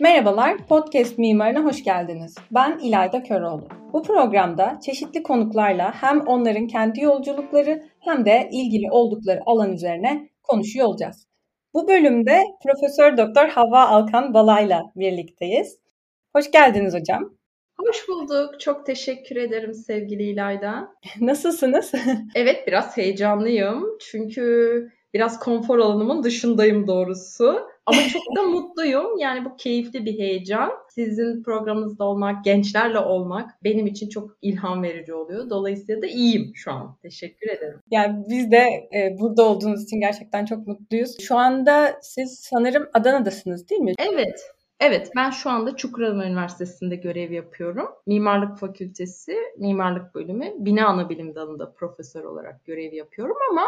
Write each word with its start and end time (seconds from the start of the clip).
Merhabalar, 0.00 0.66
Podcast 0.66 1.18
Mimarına 1.18 1.64
hoş 1.64 1.84
geldiniz. 1.84 2.34
Ben 2.50 2.78
İlayda 2.78 3.22
Köroğlu. 3.22 3.68
Bu 3.92 4.02
programda 4.02 4.80
çeşitli 4.84 5.22
konuklarla 5.22 5.92
hem 5.94 6.20
onların 6.20 6.66
kendi 6.66 7.00
yolculukları 7.00 7.82
hem 7.98 8.24
de 8.24 8.48
ilgili 8.52 8.90
oldukları 8.90 9.40
alan 9.46 9.72
üzerine 9.72 10.28
konuşuyor 10.42 10.86
olacağız. 10.86 11.26
Bu 11.74 11.88
bölümde 11.88 12.42
Profesör 12.62 13.16
Doktor 13.16 13.48
Hava 13.48 13.88
Alkan 13.88 14.34
Balay'la 14.34 14.82
birlikteyiz. 14.96 15.78
Hoş 16.36 16.50
geldiniz 16.50 16.94
hocam. 16.94 17.34
Hoş 17.78 18.08
bulduk. 18.08 18.60
Çok 18.60 18.86
teşekkür 18.86 19.36
ederim 19.36 19.74
sevgili 19.74 20.22
İlayda. 20.22 20.88
Nasılsınız? 21.20 21.92
evet 22.34 22.66
biraz 22.66 22.96
heyecanlıyım. 22.96 23.98
Çünkü 24.00 24.92
biraz 25.14 25.38
konfor 25.38 25.78
alanımın 25.78 26.22
dışındayım 26.22 26.86
doğrusu. 26.86 27.70
Ama 27.86 27.98
çok 28.08 28.22
da 28.36 28.42
mutluyum. 28.48 29.18
Yani 29.18 29.44
bu 29.44 29.56
keyifli 29.56 30.04
bir 30.04 30.18
heyecan. 30.18 30.72
Sizin 30.88 31.42
programınızda 31.42 32.04
olmak, 32.04 32.44
gençlerle 32.44 32.98
olmak 32.98 33.50
benim 33.64 33.86
için 33.86 34.08
çok 34.08 34.30
ilham 34.42 34.82
verici 34.82 35.14
oluyor. 35.14 35.50
Dolayısıyla 35.50 36.02
da 36.02 36.06
iyiyim 36.06 36.52
şu 36.54 36.72
an. 36.72 36.96
Teşekkür 37.02 37.48
ederim. 37.48 37.80
Yani 37.90 38.24
biz 38.28 38.50
de 38.50 38.88
e, 38.94 39.16
burada 39.20 39.42
olduğunuz 39.42 39.84
için 39.84 40.00
gerçekten 40.00 40.44
çok 40.44 40.66
mutluyuz. 40.66 41.20
Şu 41.20 41.36
anda 41.36 41.98
siz 42.02 42.40
sanırım 42.40 42.88
Adana'dasınız 42.94 43.68
değil 43.68 43.82
mi? 43.82 43.92
Evet. 44.12 44.40
Evet, 44.80 45.10
ben 45.16 45.30
şu 45.30 45.50
anda 45.50 45.76
Çukurova 45.76 46.24
Üniversitesi'nde 46.24 46.96
görev 46.96 47.32
yapıyorum. 47.32 47.88
Mimarlık 48.06 48.58
Fakültesi, 48.58 49.36
Mimarlık 49.58 50.14
Bölümü, 50.14 50.46
Bina 50.58 50.86
Anabilim 50.86 51.34
Dalı'nda 51.34 51.72
profesör 51.72 52.24
olarak 52.24 52.64
görev 52.64 52.92
yapıyorum 52.92 53.36
ama 53.50 53.62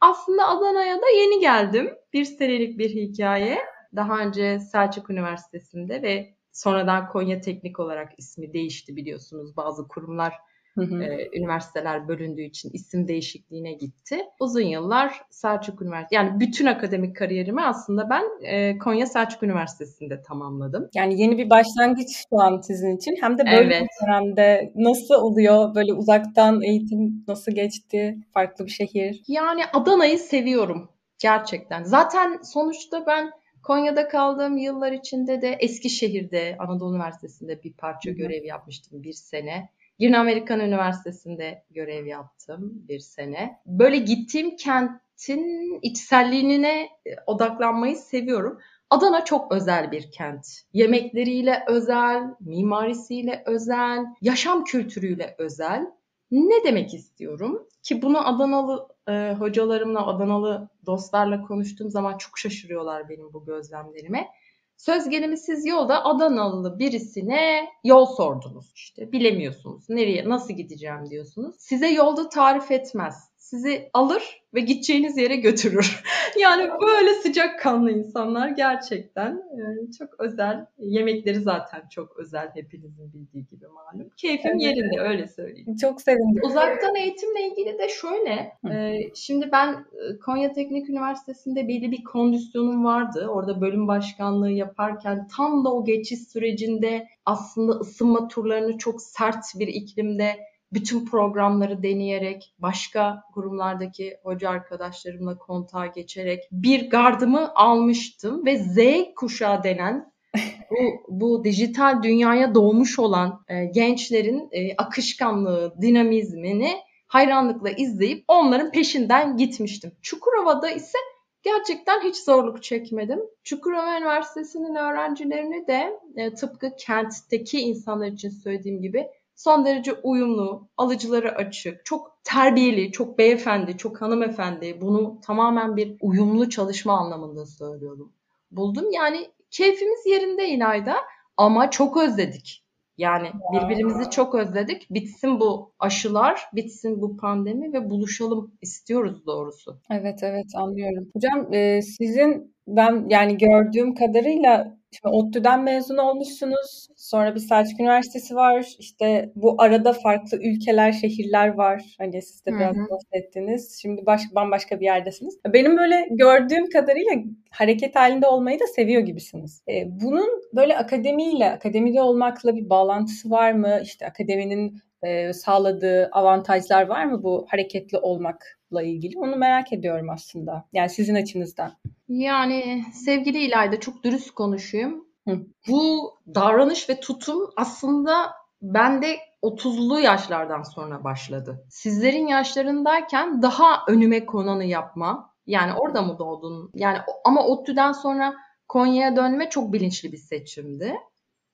aslında 0.00 0.48
Adana'ya 0.48 0.96
da 0.96 1.08
yeni 1.08 1.40
geldim. 1.40 1.94
Bir 2.12 2.24
senelik 2.24 2.78
bir 2.78 2.90
hikaye. 2.90 3.58
Daha 3.96 4.18
önce 4.18 4.58
Selçuk 4.60 5.10
Üniversitesi'nde 5.10 6.02
ve 6.02 6.34
sonradan 6.52 7.08
Konya 7.08 7.40
Teknik 7.40 7.80
olarak 7.80 8.12
ismi 8.18 8.52
değişti 8.52 8.96
biliyorsunuz. 8.96 9.56
Bazı 9.56 9.88
kurumlar 9.88 10.34
Hı 10.76 10.82
hı. 10.82 11.02
E, 11.02 11.28
üniversiteler 11.38 12.08
bölündüğü 12.08 12.42
için 12.42 12.70
isim 12.72 13.08
değişikliğine 13.08 13.72
gitti. 13.72 14.18
Uzun 14.40 14.60
yıllar 14.60 15.20
Selçuk 15.30 15.82
Üniversitesi, 15.82 16.14
yani 16.14 16.40
bütün 16.40 16.66
akademik 16.66 17.16
kariyerimi 17.16 17.62
aslında 17.62 18.10
ben 18.10 18.22
e, 18.42 18.78
Konya 18.78 19.06
Selçuk 19.06 19.42
Üniversitesi'nde 19.42 20.22
tamamladım. 20.22 20.88
Yani 20.94 21.20
yeni 21.20 21.38
bir 21.38 21.50
başlangıç 21.50 22.08
şu 22.30 22.40
an 22.40 22.60
sizin 22.60 22.96
için. 22.96 23.16
Hem 23.20 23.38
de 23.38 23.44
böyle 23.44 23.74
evet. 23.74 23.82
bir 23.82 24.06
dönemde 24.06 24.72
nasıl 24.74 25.14
oluyor? 25.14 25.74
Böyle 25.74 25.92
uzaktan 25.92 26.62
eğitim 26.62 27.24
nasıl 27.28 27.52
geçti? 27.52 28.18
Farklı 28.34 28.66
bir 28.66 28.70
şehir. 28.70 29.22
Yani 29.28 29.62
Adana'yı 29.72 30.18
seviyorum 30.18 30.90
gerçekten. 31.18 31.84
Zaten 31.84 32.40
sonuçta 32.42 33.06
ben 33.06 33.30
Konya'da 33.62 34.08
kaldığım 34.08 34.56
yıllar 34.56 34.92
içinde 34.92 35.42
de 35.42 35.56
Eskişehir'de 35.60 36.56
Anadolu 36.58 36.94
Üniversitesi'nde 36.94 37.62
bir 37.62 37.72
parça 37.72 38.10
görev 38.10 38.44
yapmıştım 38.44 39.02
bir 39.02 39.12
sene. 39.12 39.68
Yine 39.98 40.18
Amerikan 40.18 40.60
Üniversitesi'nde 40.60 41.64
görev 41.70 42.06
yaptım 42.06 42.72
bir 42.88 42.98
sene. 42.98 43.60
Böyle 43.66 43.96
gittiğim 43.96 44.56
kentin 44.56 45.78
içselliğine 45.82 46.82
e, 46.82 47.10
odaklanmayı 47.26 47.96
seviyorum. 47.96 48.58
Adana 48.90 49.24
çok 49.24 49.52
özel 49.52 49.92
bir 49.92 50.10
kent. 50.10 50.46
Yemekleriyle 50.72 51.64
özel, 51.68 52.22
mimarisiyle 52.40 53.42
özel, 53.46 54.04
yaşam 54.20 54.64
kültürüyle 54.64 55.34
özel. 55.38 55.86
Ne 56.30 56.64
demek 56.64 56.94
istiyorum? 56.94 57.68
Ki 57.82 58.02
bunu 58.02 58.28
Adanalı 58.28 58.88
e, 59.08 59.34
hocalarımla, 59.38 60.06
Adanalı 60.06 60.68
dostlarla 60.86 61.42
konuştuğum 61.42 61.90
zaman 61.90 62.18
çok 62.18 62.38
şaşırıyorlar 62.38 63.08
benim 63.08 63.32
bu 63.32 63.44
gözlemlerime. 63.44 64.28
Söz 64.76 65.08
gelimi 65.08 65.38
siz 65.38 65.66
yolda 65.66 66.04
Adanalı 66.04 66.78
birisine 66.78 67.68
yol 67.84 68.06
sordunuz. 68.06 68.72
İşte 68.74 69.12
bilemiyorsunuz. 69.12 69.88
Nereye, 69.88 70.28
nasıl 70.28 70.54
gideceğim 70.54 71.10
diyorsunuz. 71.10 71.56
Size 71.58 71.88
yolda 71.88 72.28
tarif 72.28 72.70
etmez 72.70 73.35
sizi 73.46 73.90
alır 73.92 74.42
ve 74.54 74.60
gideceğiniz 74.60 75.18
yere 75.18 75.36
götürür. 75.36 76.02
yani 76.40 76.70
böyle 76.80 77.14
sıcak 77.14 77.60
kanlı 77.60 77.92
insanlar 77.92 78.48
gerçekten 78.48 79.32
e, 79.32 79.92
çok 79.98 80.20
özel. 80.20 80.66
Yemekleri 80.78 81.40
zaten 81.40 81.82
çok 81.90 82.16
özel 82.18 82.50
hepinizin 82.54 83.12
bildiği 83.12 83.46
gibi 83.46 83.66
malum. 83.66 84.10
Keyfim 84.16 84.50
evet. 84.50 84.62
yerinde 84.62 85.00
öyle 85.00 85.26
söyleyeyim. 85.26 85.76
Çok 85.80 86.00
sevindim. 86.02 86.42
Uzaktan 86.44 86.96
eğitimle 86.96 87.48
ilgili 87.48 87.78
de 87.78 87.88
şöyle. 87.88 88.52
E, 88.74 89.00
şimdi 89.14 89.48
ben 89.52 89.72
e, 89.72 90.18
Konya 90.18 90.52
Teknik 90.52 90.90
Üniversitesi'nde 90.90 91.68
belli 91.68 91.90
bir 91.90 92.04
kondisyonum 92.04 92.84
vardı. 92.84 93.28
Orada 93.28 93.60
bölüm 93.60 93.88
başkanlığı 93.88 94.50
yaparken 94.50 95.28
tam 95.36 95.64
da 95.64 95.74
o 95.74 95.84
geçiş 95.84 96.20
sürecinde 96.28 97.06
aslında 97.26 97.72
ısınma 97.72 98.28
turlarını 98.28 98.78
çok 98.78 99.02
sert 99.02 99.44
bir 99.58 99.68
iklimde 99.68 100.36
bütün 100.72 101.04
programları 101.04 101.82
deneyerek, 101.82 102.54
başka 102.58 103.22
kurumlardaki 103.34 104.16
hoca 104.22 104.50
arkadaşlarımla 104.50 105.38
kontağa 105.38 105.86
geçerek 105.86 106.48
bir 106.52 106.90
gardımı 106.90 107.54
almıştım 107.54 108.46
ve 108.46 108.58
Z 108.58 108.78
kuşağı 109.16 109.62
denen 109.62 110.12
bu, 110.70 111.20
bu 111.20 111.44
dijital 111.44 112.02
dünyaya 112.02 112.54
doğmuş 112.54 112.98
olan 112.98 113.44
e, 113.48 113.64
gençlerin 113.64 114.48
e, 114.52 114.76
akışkanlığı, 114.76 115.74
dinamizmini 115.80 116.72
hayranlıkla 117.06 117.70
izleyip 117.70 118.24
onların 118.28 118.70
peşinden 118.70 119.36
gitmiştim. 119.36 119.92
Çukurova'da 120.02 120.70
ise 120.70 120.98
gerçekten 121.42 122.00
hiç 122.00 122.16
zorluk 122.16 122.62
çekmedim. 122.62 123.20
Çukurova 123.44 123.98
Üniversitesi'nin 123.98 124.74
öğrencilerini 124.74 125.66
de 125.66 126.00
e, 126.16 126.34
tıpkı 126.34 126.76
kentteki 126.78 127.60
insanlar 127.60 128.06
için 128.06 128.30
söylediğim 128.30 128.82
gibi 128.82 129.06
son 129.36 129.64
derece 129.64 129.92
uyumlu, 129.92 130.68
alıcıları 130.76 131.34
açık, 131.34 131.84
çok 131.84 132.18
terbiyeli, 132.24 132.92
çok 132.92 133.18
beyefendi, 133.18 133.76
çok 133.76 134.02
hanımefendi. 134.02 134.80
Bunu 134.80 135.20
tamamen 135.26 135.76
bir 135.76 135.96
uyumlu 136.00 136.50
çalışma 136.50 136.98
anlamında 136.98 137.46
söylüyorum. 137.46 138.12
Buldum. 138.50 138.90
Yani 138.92 139.30
keyfimiz 139.50 140.06
yerinde 140.06 140.48
İlayda 140.48 140.94
ama 141.36 141.70
çok 141.70 141.96
özledik. 141.96 142.62
Yani 142.98 143.28
birbirimizi 143.52 144.10
çok 144.10 144.34
özledik. 144.34 144.90
Bitsin 144.90 145.40
bu 145.40 145.72
aşılar, 145.78 146.42
bitsin 146.52 147.02
bu 147.02 147.16
pandemi 147.16 147.72
ve 147.72 147.90
buluşalım 147.90 148.52
istiyoruz 148.62 149.26
doğrusu. 149.26 149.80
Evet 149.90 150.22
evet 150.22 150.46
anlıyorum. 150.54 151.08
Hocam 151.14 151.54
e, 151.54 151.82
sizin 151.82 152.54
ben 152.68 153.06
yani 153.08 153.38
gördüğüm 153.38 153.94
kadarıyla 153.94 154.75
Şimdi 154.90 155.14
ODTÜ'den 155.14 155.62
mezun 155.62 155.96
olmuşsunuz. 155.96 156.88
Sonra 156.96 157.34
bir 157.34 157.40
Selçuk 157.40 157.80
Üniversitesi 157.80 158.34
var. 158.34 158.66
İşte 158.78 159.32
bu 159.34 159.62
arada 159.62 159.92
farklı 159.92 160.38
ülkeler, 160.42 160.92
şehirler 160.92 161.48
var. 161.48 161.82
Hani 161.98 162.22
siz 162.22 162.46
de 162.46 162.52
biraz 162.52 162.76
bahsettiniz. 162.90 163.78
Şimdi 163.82 164.06
baş, 164.06 164.22
bambaşka 164.34 164.80
bir 164.80 164.84
yerdesiniz. 164.84 165.38
Benim 165.52 165.76
böyle 165.76 166.08
gördüğüm 166.10 166.70
kadarıyla 166.70 167.12
hareket 167.50 167.96
halinde 167.96 168.26
olmayı 168.26 168.60
da 168.60 168.66
seviyor 168.66 169.02
gibisiniz. 169.02 169.62
E, 169.68 170.00
bunun 170.00 170.42
böyle 170.52 170.78
akademiyle, 170.78 171.50
akademide 171.50 172.02
olmakla 172.02 172.56
bir 172.56 172.70
bağlantısı 172.70 173.30
var 173.30 173.52
mı? 173.52 173.80
İşte 173.82 174.06
akademinin 174.06 174.80
e, 175.02 175.32
sağladığı 175.32 176.08
avantajlar 176.12 176.86
var 176.86 177.04
mı 177.04 177.22
bu 177.22 177.46
hareketli 177.48 177.98
olmakla 177.98 178.82
ilgili? 178.82 179.18
Onu 179.18 179.36
merak 179.36 179.72
ediyorum 179.72 180.10
aslında. 180.10 180.64
Yani 180.72 180.88
sizin 180.88 181.14
açınızdan. 181.14 181.72
Yani 182.08 182.84
sevgili 182.92 183.38
İlayda 183.38 183.80
çok 183.80 184.04
dürüst 184.04 184.30
konuşayım. 184.30 185.06
Hı. 185.28 185.40
Bu 185.68 186.14
davranış 186.34 186.90
ve 186.90 187.00
tutum 187.00 187.50
aslında 187.56 188.32
bende 188.62 189.18
30'lu 189.42 190.00
yaşlardan 190.00 190.62
sonra 190.62 191.04
başladı. 191.04 191.64
Sizlerin 191.70 192.26
yaşlarındayken 192.26 193.42
daha 193.42 193.84
önüme 193.88 194.26
konanı 194.26 194.64
yapma. 194.64 195.30
Yani 195.46 195.72
orada 195.74 196.02
mı 196.02 196.18
doğdun? 196.18 196.70
Yani 196.74 196.98
ama 197.24 197.46
ODTÜ'den 197.46 197.92
sonra 197.92 198.34
Konya'ya 198.68 199.16
dönme 199.16 199.50
çok 199.50 199.72
bilinçli 199.72 200.12
bir 200.12 200.16
seçimdi. 200.16 200.96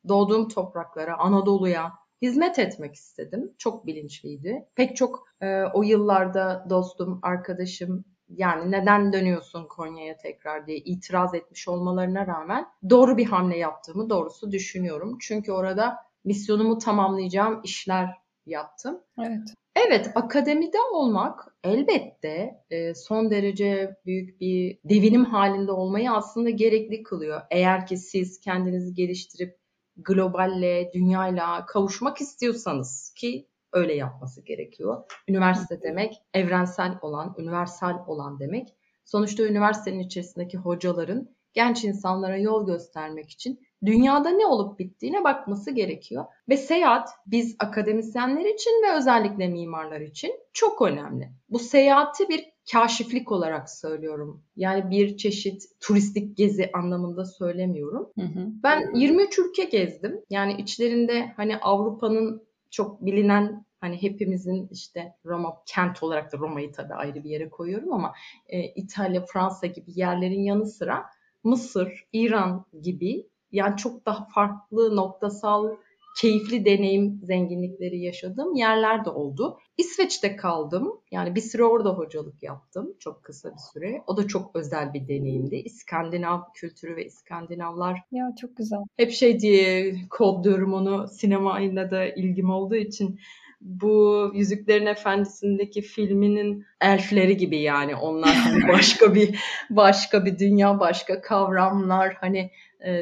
Doğduğum 0.08 0.48
topraklara, 0.48 1.18
Anadolu'ya 1.18 1.92
hizmet 2.22 2.58
etmek 2.58 2.94
istedim. 2.94 3.52
Çok 3.58 3.86
bilinçliydi. 3.86 4.66
Pek 4.74 4.96
çok 4.96 5.28
e, 5.40 5.62
o 5.62 5.82
yıllarda 5.82 6.66
dostum, 6.70 7.18
arkadaşım 7.22 8.04
yani 8.28 8.70
neden 8.70 9.12
dönüyorsun 9.12 9.66
Konya'ya 9.66 10.16
tekrar 10.16 10.66
diye 10.66 10.78
itiraz 10.78 11.34
etmiş 11.34 11.68
olmalarına 11.68 12.26
rağmen 12.26 12.66
doğru 12.90 13.16
bir 13.16 13.26
hamle 13.26 13.58
yaptığımı 13.58 14.10
doğrusu 14.10 14.52
düşünüyorum. 14.52 15.18
Çünkü 15.20 15.52
orada 15.52 15.96
misyonumu 16.24 16.78
tamamlayacağım 16.78 17.60
işler 17.64 18.08
yaptım. 18.46 19.00
Evet. 19.18 19.54
Evet, 19.76 20.10
akademide 20.14 20.78
olmak 20.92 21.56
elbette 21.64 22.60
e, 22.70 22.94
son 22.94 23.30
derece 23.30 23.96
büyük 24.06 24.40
bir 24.40 24.78
devinim 24.84 25.24
halinde 25.24 25.72
olmayı 25.72 26.12
aslında 26.12 26.50
gerekli 26.50 27.02
kılıyor. 27.02 27.40
Eğer 27.50 27.86
ki 27.86 27.96
siz 27.96 28.40
kendinizi 28.40 28.94
geliştirip 28.94 29.61
globalle, 30.04 30.90
dünyayla 30.94 31.66
kavuşmak 31.66 32.20
istiyorsanız 32.20 33.14
ki 33.16 33.48
öyle 33.72 33.94
yapması 33.94 34.44
gerekiyor. 34.44 35.02
Üniversite 35.28 35.82
demek 35.82 36.22
evrensel 36.34 36.98
olan, 37.02 37.34
universal 37.38 38.04
olan 38.06 38.40
demek. 38.40 38.68
Sonuçta 39.04 39.42
üniversitenin 39.42 40.00
içerisindeki 40.00 40.58
hocaların 40.58 41.28
genç 41.54 41.84
insanlara 41.84 42.36
yol 42.36 42.66
göstermek 42.66 43.30
için 43.30 43.60
dünyada 43.84 44.30
ne 44.30 44.46
olup 44.46 44.78
bittiğine 44.78 45.24
bakması 45.24 45.70
gerekiyor. 45.70 46.24
Ve 46.48 46.56
seyahat 46.56 47.08
biz 47.26 47.56
akademisyenler 47.58 48.44
için 48.44 48.82
ve 48.86 48.96
özellikle 48.96 49.48
mimarlar 49.48 50.00
için 50.00 50.32
çok 50.52 50.82
önemli. 50.82 51.32
Bu 51.48 51.58
seyahati 51.58 52.28
bir 52.28 52.51
kaşiflik 52.72 53.32
olarak 53.32 53.70
söylüyorum. 53.70 54.42
Yani 54.56 54.90
bir 54.90 55.16
çeşit 55.16 55.62
turistik 55.80 56.36
gezi 56.36 56.70
anlamında 56.74 57.24
söylemiyorum. 57.24 58.08
Hı 58.18 58.26
hı. 58.26 58.48
Ben 58.62 58.94
23 58.94 59.38
ülke 59.38 59.64
gezdim. 59.64 60.20
Yani 60.30 60.54
içlerinde 60.58 61.32
hani 61.36 61.56
Avrupa'nın 61.56 62.42
çok 62.70 63.06
bilinen 63.06 63.64
hani 63.80 64.02
hepimizin 64.02 64.68
işte 64.70 65.14
Roma 65.26 65.56
kent 65.66 66.02
olarak 66.02 66.32
da 66.32 66.38
Roma'yı 66.38 66.72
tabii 66.72 66.94
ayrı 66.94 67.24
bir 67.24 67.30
yere 67.30 67.50
koyuyorum 67.50 67.92
ama 67.92 68.12
e, 68.46 68.62
İtalya, 68.62 69.24
Fransa 69.26 69.66
gibi 69.66 69.90
yerlerin 69.94 70.42
yanı 70.42 70.66
sıra 70.66 71.04
Mısır, 71.44 72.06
İran 72.12 72.64
gibi 72.82 73.26
yani 73.52 73.76
çok 73.76 74.06
daha 74.06 74.24
farklı 74.34 74.96
noktasal 74.96 75.76
keyifli 76.20 76.64
deneyim 76.64 77.20
zenginlikleri 77.22 77.98
yaşadığım 77.98 78.54
yerler 78.54 79.04
de 79.04 79.10
oldu. 79.10 79.58
İsveç'te 79.78 80.36
kaldım. 80.36 81.00
Yani 81.10 81.34
bir 81.34 81.40
süre 81.40 81.64
orada 81.64 81.90
hocalık 81.90 82.42
yaptım. 82.42 82.94
Çok 82.98 83.24
kısa 83.24 83.50
bir 83.50 83.72
süre. 83.72 84.02
O 84.06 84.16
da 84.16 84.26
çok 84.26 84.56
özel 84.56 84.94
bir 84.94 85.08
deneyimdi. 85.08 85.56
İskandinav 85.56 86.40
kültürü 86.54 86.96
ve 86.96 87.04
İskandinavlar. 87.04 88.00
Ya 88.12 88.34
çok 88.40 88.56
güzel. 88.56 88.78
Hep 88.96 89.10
şey 89.10 89.40
diye 89.40 89.94
kodluyorum 90.10 90.74
onu 90.74 91.08
sinemayla 91.08 91.90
da 91.90 92.06
ilgim 92.06 92.50
olduğu 92.50 92.76
için 92.76 93.18
bu 93.62 94.30
Yüzüklerin 94.34 94.86
Efendisi'ndeki 94.86 95.82
filminin 95.82 96.64
elfleri 96.80 97.36
gibi 97.36 97.58
yani 97.58 97.96
onlar 97.96 98.34
hani 98.34 98.68
başka 98.72 99.14
bir 99.14 99.38
başka 99.70 100.24
bir 100.24 100.38
dünya, 100.38 100.80
başka 100.80 101.20
kavramlar 101.20 102.14
hani 102.14 102.50
e, 102.84 103.00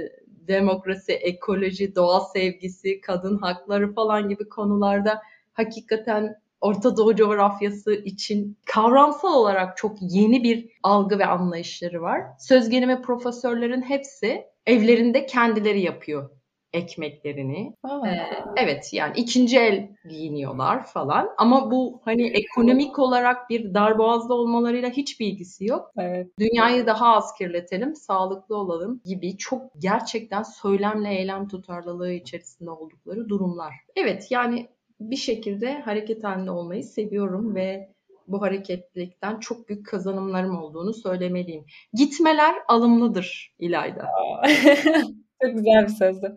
demokrasi, 0.50 1.12
ekoloji, 1.12 1.94
doğa 1.94 2.20
sevgisi, 2.20 3.00
kadın 3.00 3.38
hakları 3.38 3.94
falan 3.94 4.29
gibi 4.29 4.49
konularda 4.49 5.23
hakikaten 5.52 6.37
Orta 6.61 6.97
Doğu 6.97 7.17
coğrafyası 7.17 7.94
için 7.94 8.58
kavramsal 8.67 9.35
olarak 9.35 9.76
çok 9.76 9.97
yeni 10.00 10.44
bir 10.44 10.69
algı 10.82 11.19
ve 11.19 11.26
anlayışları 11.26 12.02
var. 12.02 12.23
Söz 12.38 12.69
gelimi 12.69 13.02
profesörlerin 13.02 13.82
hepsi 13.82 14.44
evlerinde 14.67 15.26
kendileri 15.26 15.81
yapıyor 15.81 16.31
ekmeklerini. 16.72 17.75
Ee, 17.84 18.11
evet 18.56 18.93
yani 18.93 19.12
ikinci 19.17 19.58
el 19.58 19.88
giyiniyorlar 20.08 20.87
falan 20.87 21.28
ama 21.38 21.70
bu 21.70 22.00
hani 22.05 22.26
ekonomik 22.28 22.99
olarak 22.99 23.50
bir 23.50 23.75
darboğazda 23.75 24.34
olmalarıyla 24.34 24.90
hiç 24.90 25.20
bilgisi 25.20 25.64
yok. 25.64 25.93
Evet. 25.99 26.26
Dünyayı 26.38 26.87
daha 26.87 27.17
az 27.17 27.34
kirletelim, 27.34 27.94
sağlıklı 27.94 28.56
olalım 28.56 29.00
gibi 29.05 29.37
çok 29.37 29.62
gerçekten 29.78 30.43
söylemle 30.43 31.14
eylem 31.14 31.49
tutarlılığı 31.49 32.12
içerisinde 32.12 32.70
oldukları 32.70 33.28
durumlar. 33.28 33.75
Evet 33.96 34.31
yani 34.31 34.69
bir 35.00 35.17
şekilde 35.17 35.81
hareket 35.81 36.25
halinde 36.25 36.50
olmayı 36.50 36.84
seviyorum 36.84 37.55
ve 37.55 37.93
bu 38.28 38.43
hareketlilikten 38.43 39.40
çok 39.40 39.69
büyük 39.69 39.87
kazanımlarım 39.87 40.58
olduğunu 40.58 40.94
söylemeliyim. 40.94 41.64
Gitmeler 41.93 42.55
alımlıdır 42.69 43.55
İlayda. 43.58 44.08
Çok 45.42 45.54
güzel 45.56 45.82
bir 45.82 45.88
sözdü. 45.88 46.34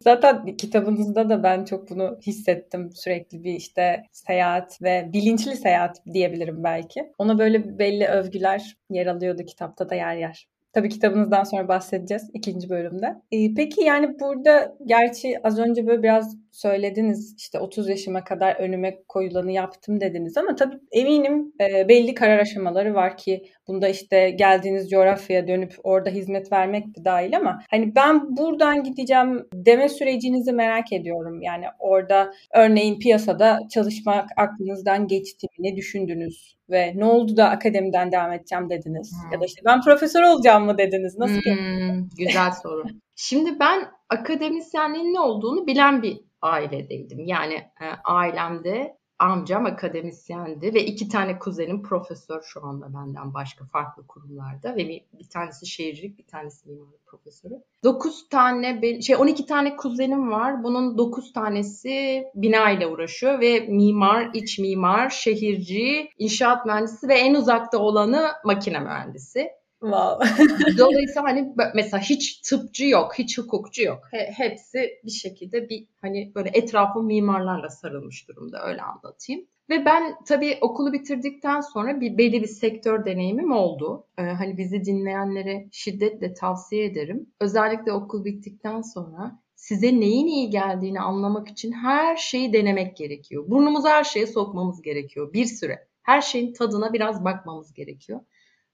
Zaten 0.00 0.56
kitabınızda 0.56 1.28
da 1.30 1.42
ben 1.42 1.64
çok 1.64 1.90
bunu 1.90 2.18
hissettim. 2.26 2.90
Sürekli 2.94 3.44
bir 3.44 3.52
işte 3.54 4.02
seyahat 4.12 4.82
ve 4.82 5.10
bilinçli 5.12 5.56
seyahat 5.56 6.02
diyebilirim 6.12 6.64
belki. 6.64 7.12
Ona 7.18 7.38
böyle 7.38 7.78
belli 7.78 8.06
övgüler 8.06 8.76
yer 8.90 9.06
alıyordu 9.06 9.42
kitapta 9.44 9.90
da 9.90 9.94
yer 9.94 10.16
yer. 10.16 10.48
Tabii 10.72 10.88
kitabınızdan 10.88 11.44
sonra 11.44 11.68
bahsedeceğiz 11.68 12.30
ikinci 12.34 12.68
bölümde. 12.70 13.06
Ee, 13.32 13.54
peki 13.54 13.80
yani 13.84 14.20
burada 14.20 14.76
gerçi 14.86 15.34
az 15.44 15.58
önce 15.58 15.86
böyle 15.86 16.02
biraz 16.02 16.36
söylediniz 16.56 17.34
işte 17.38 17.58
30 17.58 17.88
yaşıma 17.88 18.24
kadar 18.24 18.54
önüme 18.54 18.98
koyulanı 19.08 19.52
yaptım 19.52 20.00
dediniz 20.00 20.36
ama 20.36 20.54
tabii 20.54 20.78
eminim 20.92 21.52
e, 21.60 21.88
belli 21.88 22.14
karar 22.14 22.38
aşamaları 22.38 22.94
var 22.94 23.16
ki 23.16 23.44
bunda 23.68 23.88
işte 23.88 24.30
geldiğiniz 24.30 24.90
coğrafyaya 24.90 25.48
dönüp 25.48 25.74
orada 25.82 26.10
hizmet 26.10 26.52
vermek 26.52 26.86
de 26.96 27.04
dahil 27.04 27.36
ama 27.36 27.62
hani 27.70 27.94
ben 27.94 28.36
buradan 28.36 28.82
gideceğim 28.82 29.46
deme 29.52 29.88
sürecinizi 29.88 30.52
merak 30.52 30.92
ediyorum. 30.92 31.42
Yani 31.42 31.64
orada 31.78 32.32
örneğin 32.54 32.98
piyasada 32.98 33.58
çalışmak 33.70 34.28
aklınızdan 34.36 35.06
geçti 35.06 35.46
mi? 35.46 35.70
Ne 35.70 35.76
düşündünüz? 35.76 36.56
Ve 36.70 36.92
ne 36.96 37.04
oldu 37.04 37.36
da 37.36 37.48
akademiden 37.50 38.12
devam 38.12 38.32
edeceğim 38.32 38.70
dediniz? 38.70 39.12
Hmm. 39.12 39.32
Ya 39.32 39.40
da 39.40 39.44
işte 39.44 39.62
ben 39.64 39.80
profesör 39.80 40.22
olacağım 40.22 40.64
mı 40.64 40.78
dediniz? 40.78 41.18
Nasıl 41.18 41.40
hmm, 41.40 42.08
Güzel 42.18 42.50
soru. 42.62 42.84
Şimdi 43.16 43.60
ben 43.60 43.88
akademisyenliğin 44.08 45.14
ne 45.14 45.20
olduğunu 45.20 45.66
bilen 45.66 46.02
bir 46.02 46.20
ailedeydim. 46.46 47.24
Yani 47.24 47.54
e, 47.54 47.86
ailemde 48.04 48.96
amcam 49.18 49.66
akademisyendi 49.66 50.74
ve 50.74 50.84
iki 50.84 51.08
tane 51.08 51.38
kuzenim 51.38 51.82
profesör 51.82 52.42
şu 52.42 52.64
anda 52.64 52.94
benden 52.94 53.34
başka 53.34 53.64
farklı 53.64 54.06
kurumlarda 54.06 54.76
ve 54.76 54.88
bir, 54.88 55.04
bir 55.18 55.28
tanesi 55.28 55.66
şehircilik 55.66 56.18
bir 56.18 56.26
tanesi 56.26 56.68
mimarlık 56.68 57.06
profesörü. 57.06 57.54
Dokuz 57.84 58.28
tane 58.28 59.00
şey 59.02 59.16
12 59.16 59.46
tane 59.46 59.76
kuzenim 59.76 60.30
var. 60.30 60.64
Bunun 60.64 60.98
dokuz 60.98 61.32
tanesi 61.32 62.24
bina 62.34 62.70
ile 62.70 62.86
uğraşıyor 62.86 63.40
ve 63.40 63.60
mimar, 63.60 64.30
iç 64.34 64.58
mimar, 64.58 65.10
şehirci, 65.10 66.10
inşaat 66.18 66.66
mühendisi 66.66 67.08
ve 67.08 67.14
en 67.14 67.34
uzakta 67.34 67.78
olanı 67.78 68.28
makine 68.44 68.80
mühendisi. 68.80 69.48
Wow. 69.80 70.26
Dolayısıyla 70.78 71.22
hani 71.22 71.54
mesela 71.74 72.00
hiç 72.00 72.40
tıpçı 72.40 72.86
yok, 72.86 73.18
hiç 73.18 73.38
hukukçu 73.38 73.82
yok. 73.82 74.00
He, 74.10 74.32
hepsi 74.36 74.90
bir 75.04 75.10
şekilde 75.10 75.68
bir 75.68 75.86
hani 76.00 76.32
böyle 76.34 76.50
etrafı 76.54 77.02
mimarlarla 77.02 77.68
sarılmış 77.68 78.28
durumda 78.28 78.66
öyle 78.66 78.82
anlatayım. 78.82 79.46
Ve 79.70 79.84
ben 79.84 80.14
tabii 80.26 80.58
okulu 80.60 80.92
bitirdikten 80.92 81.60
sonra 81.60 82.00
bir 82.00 82.18
belli 82.18 82.42
bir 82.42 82.46
sektör 82.46 83.04
deneyimim 83.04 83.52
oldu. 83.52 84.06
Ee, 84.18 84.22
hani 84.22 84.58
bizi 84.58 84.84
dinleyenlere 84.84 85.68
şiddetle 85.72 86.34
tavsiye 86.34 86.84
ederim. 86.84 87.30
Özellikle 87.40 87.92
okul 87.92 88.24
bittikten 88.24 88.80
sonra 88.80 89.42
size 89.54 90.00
neyin 90.00 90.26
iyi 90.26 90.50
geldiğini 90.50 91.00
anlamak 91.00 91.48
için 91.48 91.72
her 91.72 92.16
şeyi 92.16 92.52
denemek 92.52 92.96
gerekiyor. 92.96 93.44
Burnumuzu 93.50 93.88
her 93.88 94.04
şeye 94.04 94.26
sokmamız 94.26 94.82
gerekiyor 94.82 95.32
bir 95.32 95.44
süre. 95.44 95.88
Her 96.02 96.20
şeyin 96.20 96.52
tadına 96.52 96.92
biraz 96.92 97.24
bakmamız 97.24 97.72
gerekiyor. 97.74 98.20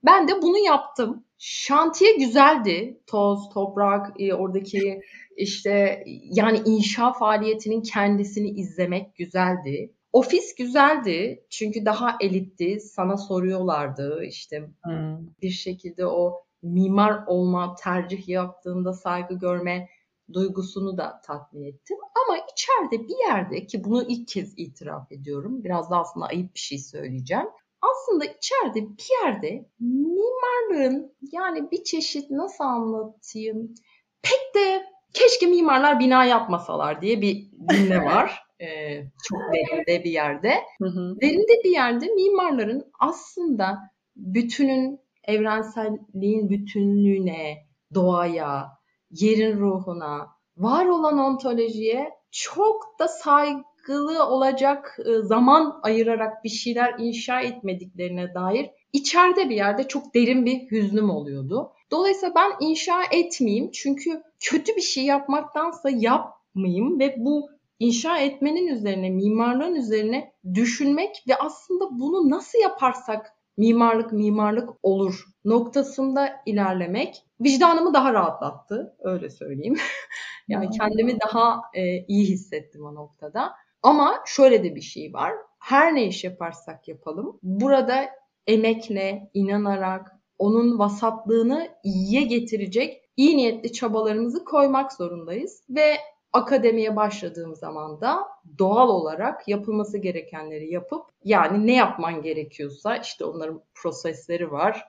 Ben 0.04 0.28
de 0.28 0.42
bunu 0.42 0.58
yaptım. 0.58 1.24
Şantiye 1.38 2.16
güzeldi. 2.16 3.00
Toz, 3.06 3.48
toprak, 3.54 4.20
e, 4.20 4.34
oradaki 4.34 5.00
işte 5.36 6.04
yani 6.22 6.62
inşa 6.64 7.12
faaliyetinin 7.12 7.82
kendisini 7.82 8.50
izlemek 8.50 9.16
güzeldi. 9.16 9.92
Ofis 10.12 10.54
güzeldi 10.54 11.46
çünkü 11.50 11.84
daha 11.84 12.16
elitti. 12.20 12.80
Sana 12.80 13.16
soruyorlardı 13.16 14.24
işte 14.24 14.70
hmm. 14.84 15.18
bir 15.42 15.50
şekilde 15.50 16.06
o 16.06 16.44
mimar 16.62 17.24
olma 17.26 17.74
tercih 17.74 18.28
yaptığında 18.28 18.92
saygı 18.92 19.34
görme 19.34 19.88
duygusunu 20.32 20.98
da 20.98 21.20
tatmin 21.24 21.62
ettim. 21.62 21.96
Ama 22.00 22.38
içeride 22.52 23.08
bir 23.08 23.28
yerde 23.28 23.66
ki 23.66 23.84
bunu 23.84 24.02
ilk 24.08 24.28
kez 24.28 24.54
itiraf 24.56 25.12
ediyorum. 25.12 25.64
Biraz 25.64 25.90
da 25.90 25.96
aslında 25.98 26.26
ayıp 26.26 26.54
bir 26.54 26.60
şey 26.60 26.78
söyleyeceğim 26.78 27.46
aslında 27.82 28.24
içeride 28.24 28.80
bir 28.80 29.08
yerde 29.24 29.66
mimarlığın 29.80 31.14
yani 31.32 31.70
bir 31.70 31.84
çeşit 31.84 32.30
nasıl 32.30 32.64
anlatayım 32.64 33.74
pek 34.22 34.54
de 34.54 34.86
keşke 35.14 35.46
mimarlar 35.46 36.00
bina 36.00 36.24
yapmasalar 36.24 37.02
diye 37.02 37.20
bir 37.20 37.50
dinle 37.68 38.04
var. 38.04 38.42
Ee, 38.62 39.04
çok 39.28 39.38
derinde 39.38 40.04
bir 40.04 40.10
yerde. 40.10 40.54
Hı 40.82 40.88
hı. 40.88 41.20
Derinde 41.20 41.64
bir 41.64 41.70
yerde 41.70 42.06
mimarların 42.06 42.92
aslında 43.00 43.78
bütünün 44.16 45.00
evrenselliğin 45.24 46.50
bütünlüğüne, 46.50 47.56
doğaya, 47.94 48.68
yerin 49.10 49.60
ruhuna, 49.60 50.28
var 50.56 50.86
olan 50.86 51.18
ontolojiye 51.18 52.10
çok 52.30 52.98
da 52.98 53.08
saygı 53.08 53.62
katkılı 53.82 54.26
olacak 54.26 54.98
e, 55.06 55.22
zaman 55.22 55.80
ayırarak 55.82 56.44
bir 56.44 56.48
şeyler 56.48 56.94
inşa 56.98 57.40
etmediklerine 57.40 58.34
dair 58.34 58.70
içeride 58.92 59.50
bir 59.50 59.56
yerde 59.56 59.88
çok 59.88 60.14
derin 60.14 60.46
bir 60.46 60.70
hüznüm 60.70 61.10
oluyordu. 61.10 61.72
Dolayısıyla 61.90 62.34
ben 62.34 62.66
inşa 62.66 63.02
etmeyeyim 63.10 63.70
çünkü 63.70 64.22
kötü 64.40 64.76
bir 64.76 64.80
şey 64.80 65.04
yapmaktansa 65.04 65.90
yapmayayım 65.90 67.00
ve 67.00 67.14
bu 67.18 67.50
inşa 67.78 68.18
etmenin 68.18 68.66
üzerine, 68.66 69.10
mimarlığın 69.10 69.74
üzerine 69.74 70.32
düşünmek 70.54 71.24
ve 71.28 71.36
aslında 71.36 71.84
bunu 71.90 72.30
nasıl 72.30 72.58
yaparsak 72.58 73.32
mimarlık 73.56 74.12
mimarlık 74.12 74.70
olur 74.82 75.24
noktasında 75.44 76.32
ilerlemek 76.46 77.22
vicdanımı 77.40 77.94
daha 77.94 78.12
rahatlattı 78.12 78.96
öyle 79.00 79.30
söyleyeyim. 79.30 79.76
yani 80.48 80.70
kendimi 80.70 81.20
daha 81.20 81.60
e, 81.74 82.06
iyi 82.06 82.28
hissettim 82.28 82.84
o 82.84 82.94
noktada. 82.94 83.52
Ama 83.82 84.22
şöyle 84.26 84.64
de 84.64 84.74
bir 84.74 84.80
şey 84.80 85.12
var. 85.12 85.32
Her 85.58 85.94
ne 85.94 86.06
iş 86.06 86.24
yaparsak 86.24 86.88
yapalım 86.88 87.38
burada 87.42 88.08
emekle, 88.46 89.30
inanarak, 89.34 90.12
onun 90.38 90.78
vasatlığını 90.78 91.68
iyiye 91.84 92.22
getirecek 92.22 93.02
iyi 93.16 93.36
niyetli 93.36 93.72
çabalarımızı 93.72 94.44
koymak 94.44 94.92
zorundayız 94.92 95.64
ve 95.70 95.96
akademiye 96.32 96.96
başladığım 96.96 97.54
zaman 97.54 98.00
da 98.00 98.28
doğal 98.58 98.88
olarak 98.88 99.48
yapılması 99.48 99.98
gerekenleri 99.98 100.72
yapıp 100.72 101.02
yani 101.24 101.66
ne 101.66 101.74
yapman 101.74 102.22
gerekiyorsa 102.22 102.96
işte 102.96 103.24
onların 103.24 103.62
prosesleri 103.74 104.50
var. 104.52 104.84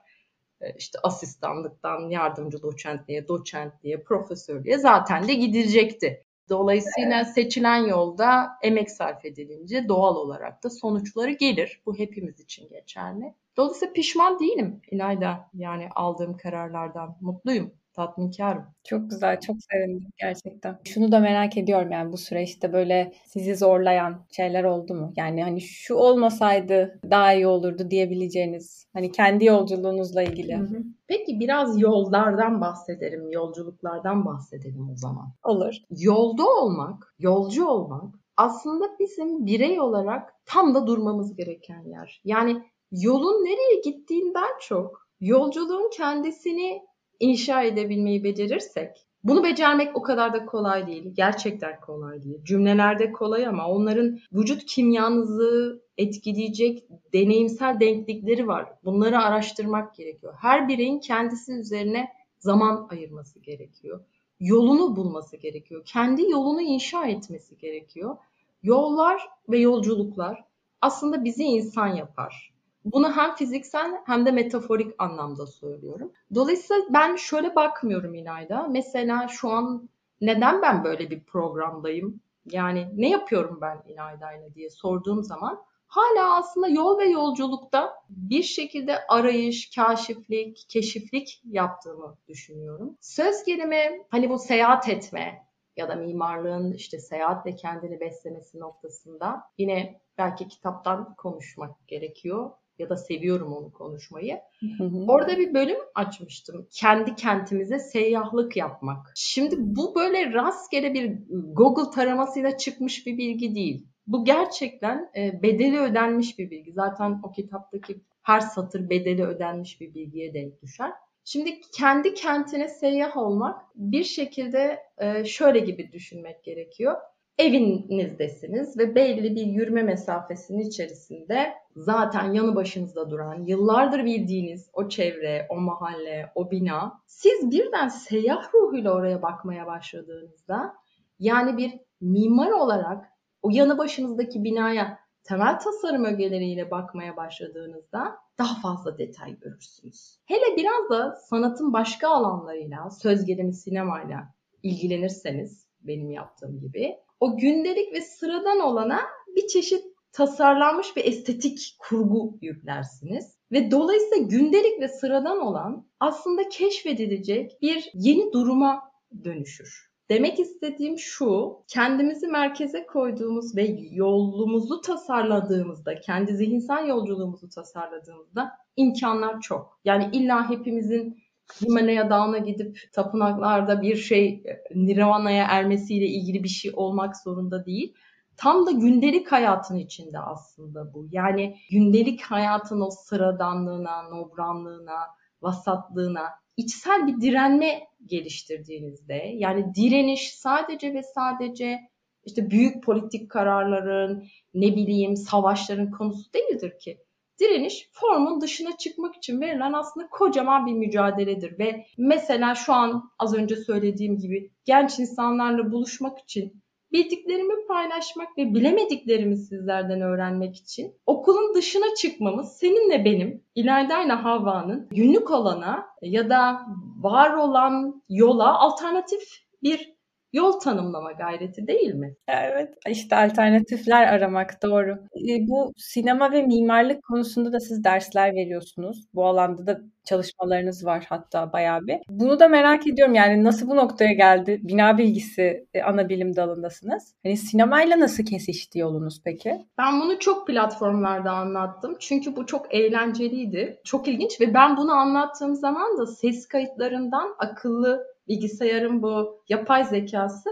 E, 0.60 0.74
işte 0.78 0.98
asistanlıktan 1.02 2.08
yardımcı 2.08 2.62
doçentliğe, 2.62 3.28
doçentliğe, 3.28 4.02
profesörlüğe 4.02 4.78
zaten 4.78 5.28
de 5.28 5.34
gidilecekti. 5.34 6.23
Dolayısıyla 6.48 7.24
seçilen 7.24 7.86
yolda 7.86 8.50
emek 8.62 8.90
sarf 8.90 9.24
edilince 9.24 9.88
doğal 9.88 10.16
olarak 10.16 10.64
da 10.64 10.70
sonuçları 10.70 11.30
gelir. 11.30 11.82
Bu 11.86 11.98
hepimiz 11.98 12.40
için 12.40 12.68
geçerli. 12.68 13.34
Dolayısıyla 13.56 13.92
pişman 13.92 14.38
değilim 14.38 14.80
İlayda. 14.90 15.50
Yani 15.54 15.88
aldığım 15.94 16.36
kararlardan 16.36 17.16
mutluyum 17.20 17.74
tatminkarım. 17.94 18.64
Çok 18.84 19.10
güzel, 19.10 19.40
çok 19.40 19.56
sevindim 19.72 20.08
gerçekten. 20.20 20.78
Şunu 20.84 21.12
da 21.12 21.18
merak 21.18 21.56
ediyorum 21.56 21.90
yani 21.90 22.12
bu 22.12 22.18
süreçte 22.18 22.72
böyle 22.72 23.12
sizi 23.26 23.56
zorlayan 23.56 24.26
şeyler 24.36 24.64
oldu 24.64 24.94
mu? 24.94 25.12
Yani 25.16 25.42
hani 25.42 25.60
şu 25.60 25.94
olmasaydı 25.94 27.00
daha 27.10 27.32
iyi 27.32 27.46
olurdu 27.46 27.90
diyebileceğiniz 27.90 28.86
hani 28.92 29.12
kendi 29.12 29.44
yolculuğunuzla 29.44 30.22
ilgili. 30.22 30.56
Hı 30.56 30.62
hı. 30.62 30.82
Peki 31.06 31.40
biraz 31.40 31.80
yollardan 31.80 32.60
bahsedelim, 32.60 33.30
yolculuklardan 33.30 34.24
bahsedelim 34.24 34.90
o 34.90 34.96
zaman. 34.96 35.32
Olur. 35.44 35.74
Yolda 35.90 36.46
olmak, 36.46 37.14
yolcu 37.18 37.66
olmak 37.68 38.14
aslında 38.36 38.84
bizim 39.00 39.46
birey 39.46 39.80
olarak 39.80 40.34
tam 40.46 40.74
da 40.74 40.86
durmamız 40.86 41.36
gereken 41.36 41.82
yer. 41.82 42.20
Yani 42.24 42.62
yolun 42.90 43.44
nereye 43.44 43.80
gittiğinden 43.84 44.58
çok 44.60 45.08
yolculuğun 45.20 45.90
kendisini 45.96 46.80
inşa 47.20 47.62
edebilmeyi 47.62 48.24
becerirsek 48.24 49.06
bunu 49.24 49.44
becermek 49.44 49.96
o 49.96 50.02
kadar 50.02 50.32
da 50.32 50.46
kolay 50.46 50.86
değil. 50.86 51.10
Gerçekten 51.14 51.80
kolay 51.80 52.24
değil. 52.24 52.44
Cümlelerde 52.44 53.12
kolay 53.12 53.46
ama 53.46 53.68
onların 53.68 54.18
vücut 54.32 54.64
kimyanızı 54.66 55.82
etkileyecek 55.98 56.84
deneyimsel 57.12 57.80
denklikleri 57.80 58.46
var. 58.48 58.68
Bunları 58.84 59.18
araştırmak 59.18 59.94
gerekiyor. 59.94 60.34
Her 60.40 60.68
bireyin 60.68 60.98
kendisi 60.98 61.52
üzerine 61.52 62.08
zaman 62.38 62.88
ayırması 62.90 63.38
gerekiyor. 63.38 64.04
Yolunu 64.40 64.96
bulması 64.96 65.36
gerekiyor. 65.36 65.82
Kendi 65.84 66.30
yolunu 66.30 66.60
inşa 66.60 67.06
etmesi 67.06 67.58
gerekiyor. 67.58 68.16
Yollar 68.62 69.28
ve 69.48 69.58
yolculuklar 69.58 70.44
aslında 70.80 71.24
bizi 71.24 71.42
insan 71.44 71.86
yapar. 71.86 72.53
Bunu 72.84 73.16
hem 73.16 73.34
fiziksel 73.34 74.00
hem 74.06 74.26
de 74.26 74.30
metaforik 74.30 74.94
anlamda 74.98 75.46
söylüyorum. 75.46 76.12
Dolayısıyla 76.34 76.82
ben 76.90 77.16
şöyle 77.16 77.54
bakmıyorum 77.54 78.14
İlayda. 78.14 78.68
Mesela 78.70 79.28
şu 79.28 79.50
an 79.50 79.88
neden 80.20 80.62
ben 80.62 80.84
böyle 80.84 81.10
bir 81.10 81.24
programdayım? 81.24 82.20
Yani 82.50 82.88
ne 82.96 83.10
yapıyorum 83.10 83.58
ben 83.60 83.82
İlayda'yla 83.88 84.54
diye 84.54 84.70
sorduğum 84.70 85.22
zaman 85.22 85.62
hala 85.86 86.36
aslında 86.36 86.68
yol 86.68 86.98
ve 86.98 87.04
yolculukta 87.04 87.94
bir 88.08 88.42
şekilde 88.42 89.06
arayış, 89.06 89.70
kaşiflik, 89.76 90.66
keşiflik 90.68 91.40
yaptığımı 91.44 92.16
düşünüyorum. 92.28 92.96
Söz 93.00 93.44
gelimi 93.44 94.04
hani 94.08 94.30
bu 94.30 94.38
seyahat 94.38 94.88
etme 94.88 95.46
ya 95.76 95.88
da 95.88 95.94
mimarlığın 95.94 96.72
işte 96.72 96.98
seyahatle 96.98 97.56
kendini 97.56 98.00
beslemesi 98.00 98.60
noktasında 98.60 99.42
yine 99.58 100.00
belki 100.18 100.48
kitaptan 100.48 101.14
konuşmak 101.14 101.88
gerekiyor 101.88 102.50
ya 102.78 102.88
da 102.88 102.96
seviyorum 102.96 103.52
onu 103.52 103.72
konuşmayı. 103.72 104.40
Hı 104.78 104.84
hı. 104.84 105.04
Orada 105.08 105.38
bir 105.38 105.54
bölüm 105.54 105.78
açmıştım. 105.94 106.68
Kendi 106.72 107.14
kentimize 107.14 107.78
seyyahlık 107.78 108.56
yapmak. 108.56 109.12
Şimdi 109.16 109.54
bu 109.58 109.94
böyle 109.94 110.32
rastgele 110.32 110.94
bir 110.94 111.18
Google 111.52 111.90
taramasıyla 111.90 112.56
çıkmış 112.56 113.06
bir 113.06 113.18
bilgi 113.18 113.54
değil. 113.54 113.86
Bu 114.06 114.24
gerçekten 114.24 115.10
e, 115.16 115.42
bedeli 115.42 115.80
ödenmiş 115.80 116.38
bir 116.38 116.50
bilgi. 116.50 116.72
Zaten 116.72 117.20
o 117.22 117.32
kitaptaki 117.32 118.00
her 118.22 118.40
satır 118.40 118.90
bedeli 118.90 119.24
ödenmiş 119.24 119.80
bir 119.80 119.94
bilgiye 119.94 120.34
denk 120.34 120.62
düşer. 120.62 120.92
Şimdi 121.24 121.60
kendi 121.76 122.14
kentine 122.14 122.68
seyyah 122.68 123.16
olmak 123.16 123.62
bir 123.74 124.04
şekilde 124.04 124.78
e, 124.98 125.24
şöyle 125.24 125.58
gibi 125.58 125.92
düşünmek 125.92 126.44
gerekiyor 126.44 126.96
evinizdesiniz 127.38 128.78
ve 128.78 128.94
belli 128.94 129.36
bir 129.36 129.46
yürüme 129.46 129.82
mesafesinin 129.82 130.68
içerisinde 130.68 131.52
zaten 131.76 132.32
yanı 132.32 132.54
başınızda 132.56 133.10
duran, 133.10 133.44
yıllardır 133.46 134.04
bildiğiniz 134.04 134.70
o 134.72 134.88
çevre, 134.88 135.46
o 135.50 135.56
mahalle, 135.56 136.32
o 136.34 136.50
bina, 136.50 137.00
siz 137.06 137.50
birden 137.50 137.88
seyyah 137.88 138.54
ruhuyla 138.54 138.92
oraya 138.92 139.22
bakmaya 139.22 139.66
başladığınızda 139.66 140.74
yani 141.18 141.56
bir 141.56 141.72
mimar 142.00 142.50
olarak 142.50 143.04
o 143.42 143.50
yanı 143.52 143.78
başınızdaki 143.78 144.44
binaya 144.44 144.98
temel 145.24 145.58
tasarım 145.58 146.04
ögeleriyle 146.04 146.70
bakmaya 146.70 147.16
başladığınızda 147.16 148.16
daha 148.38 148.60
fazla 148.60 148.98
detay 148.98 149.38
görürsünüz. 149.38 150.18
Hele 150.26 150.56
biraz 150.56 150.90
da 150.90 151.16
sanatın 151.16 151.72
başka 151.72 152.08
alanlarıyla, 152.08 152.90
söz 152.90 153.24
gelimi 153.24 153.54
sinemayla 153.54 154.34
ilgilenirseniz 154.62 155.68
benim 155.80 156.10
yaptığım 156.10 156.60
gibi 156.60 156.96
o 157.24 157.36
gündelik 157.36 157.92
ve 157.92 158.00
sıradan 158.00 158.60
olana 158.60 159.00
bir 159.36 159.46
çeşit 159.46 159.84
tasarlanmış 160.12 160.96
bir 160.96 161.04
estetik 161.04 161.76
kurgu 161.78 162.38
yüklersiniz. 162.42 163.38
Ve 163.52 163.70
dolayısıyla 163.70 164.26
gündelik 164.26 164.80
ve 164.80 164.88
sıradan 164.88 165.40
olan 165.40 165.86
aslında 166.00 166.48
keşfedilecek 166.48 167.62
bir 167.62 167.90
yeni 167.94 168.32
duruma 168.32 168.82
dönüşür. 169.24 169.90
Demek 170.10 170.40
istediğim 170.40 170.98
şu, 170.98 171.58
kendimizi 171.68 172.26
merkeze 172.26 172.86
koyduğumuz 172.86 173.56
ve 173.56 173.76
yolumuzu 173.90 174.80
tasarladığımızda, 174.80 176.00
kendi 176.00 176.36
zihinsel 176.36 176.86
yolculuğumuzu 176.86 177.48
tasarladığımızda 177.48 178.50
imkanlar 178.76 179.40
çok. 179.40 179.80
Yani 179.84 180.08
illa 180.12 180.50
hepimizin 180.50 181.23
Himalaya 181.62 182.10
Dağı'na 182.10 182.38
gidip 182.38 182.78
tapınaklarda 182.92 183.82
bir 183.82 183.96
şey 183.96 184.42
Nirvana'ya 184.74 185.46
ermesiyle 185.48 186.06
ilgili 186.06 186.44
bir 186.44 186.48
şey 186.48 186.72
olmak 186.74 187.16
zorunda 187.16 187.66
değil. 187.66 187.94
Tam 188.36 188.66
da 188.66 188.70
gündelik 188.70 189.32
hayatın 189.32 189.76
içinde 189.76 190.18
aslında 190.18 190.94
bu. 190.94 191.08
Yani 191.10 191.56
gündelik 191.70 192.22
hayatın 192.22 192.80
o 192.80 192.90
sıradanlığına, 192.90 194.02
nobranlığına, 194.02 194.98
vasatlığına 195.42 196.28
içsel 196.56 197.06
bir 197.06 197.20
direnme 197.20 197.88
geliştirdiğinizde 198.06 199.32
yani 199.34 199.74
direniş 199.74 200.34
sadece 200.34 200.94
ve 200.94 201.02
sadece 201.02 201.80
işte 202.24 202.50
büyük 202.50 202.84
politik 202.84 203.30
kararların, 203.30 204.24
ne 204.54 204.76
bileyim 204.76 205.16
savaşların 205.16 205.90
konusu 205.90 206.32
değildir 206.32 206.78
ki. 206.78 207.03
Direniş 207.40 207.90
formun 207.92 208.40
dışına 208.40 208.76
çıkmak 208.76 209.14
için 209.14 209.40
verilen 209.40 209.72
aslında 209.72 210.08
kocaman 210.08 210.66
bir 210.66 210.72
mücadeledir 210.72 211.58
ve 211.58 211.86
mesela 211.98 212.54
şu 212.54 212.72
an 212.72 213.10
az 213.18 213.34
önce 213.34 213.56
söylediğim 213.56 214.18
gibi 214.18 214.50
genç 214.64 214.98
insanlarla 214.98 215.72
buluşmak 215.72 216.18
için 216.18 216.64
bildiklerimi 216.92 217.66
paylaşmak 217.68 218.38
ve 218.38 218.54
bilemediklerimi 218.54 219.36
sizlerden 219.36 220.00
öğrenmek 220.00 220.56
için 220.56 220.92
okulun 221.06 221.54
dışına 221.54 221.94
çıkmamız 221.94 222.56
seninle 222.56 223.04
benim 223.04 223.44
İlayda'yla 223.54 224.24
Havva'nın 224.24 224.88
günlük 224.90 225.30
olana 225.30 225.86
ya 226.02 226.30
da 226.30 226.60
var 227.00 227.34
olan 227.34 228.02
yola 228.08 228.58
alternatif 228.58 229.22
bir 229.62 229.93
yol 230.34 230.52
tanımlama 230.52 231.12
gayreti 231.12 231.66
değil 231.66 231.94
mi? 231.94 232.14
Evet, 232.28 232.74
işte 232.88 233.16
alternatifler 233.16 234.06
aramak 234.06 234.62
doğru. 234.62 234.90
E, 235.28 235.48
bu 235.48 235.72
sinema 235.76 236.32
ve 236.32 236.42
mimarlık 236.42 237.02
konusunda 237.02 237.52
da 237.52 237.60
siz 237.60 237.84
dersler 237.84 238.34
veriyorsunuz. 238.34 239.04
Bu 239.14 239.26
alanda 239.26 239.66
da 239.66 239.80
çalışmalarınız 240.04 240.86
var 240.86 241.06
hatta 241.08 241.52
bayağı 241.52 241.86
bir. 241.86 241.98
Bunu 242.08 242.40
da 242.40 242.48
merak 242.48 242.86
ediyorum 242.86 243.14
yani 243.14 243.44
nasıl 243.44 243.68
bu 243.68 243.76
noktaya 243.76 244.12
geldi? 244.12 244.60
Bina 244.62 244.98
bilgisi 244.98 245.66
e, 245.74 245.82
ana 245.82 246.08
bilim 246.08 246.36
dalındasınız. 246.36 247.14
Hani 247.22 247.36
sinemayla 247.36 248.00
nasıl 248.00 248.24
kesişti 248.24 248.78
yolunuz 248.78 249.20
peki? 249.24 249.66
Ben 249.78 250.00
bunu 250.00 250.18
çok 250.18 250.46
platformlarda 250.46 251.30
anlattım. 251.30 251.96
Çünkü 252.00 252.36
bu 252.36 252.46
çok 252.46 252.74
eğlenceliydi. 252.74 253.80
Çok 253.84 254.08
ilginç 254.08 254.40
ve 254.40 254.54
ben 254.54 254.76
bunu 254.76 254.92
anlattığım 254.92 255.54
zaman 255.54 255.98
da 255.98 256.06
ses 256.06 256.48
kayıtlarından 256.48 257.34
akıllı 257.38 258.13
bilgisayarın 258.28 259.02
bu 259.02 259.42
yapay 259.48 259.84
zekası 259.84 260.50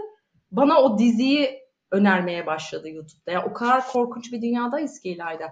bana 0.51 0.81
o 0.81 0.97
diziyi 0.97 1.63
önermeye 1.91 2.45
başladı 2.45 2.89
YouTube'da. 2.89 3.31
Yani 3.31 3.45
o 3.49 3.53
kadar 3.53 3.87
korkunç 3.87 4.33
bir 4.33 4.41
dünyadayız 4.41 4.99
ki 4.99 5.09
İlayda. 5.09 5.49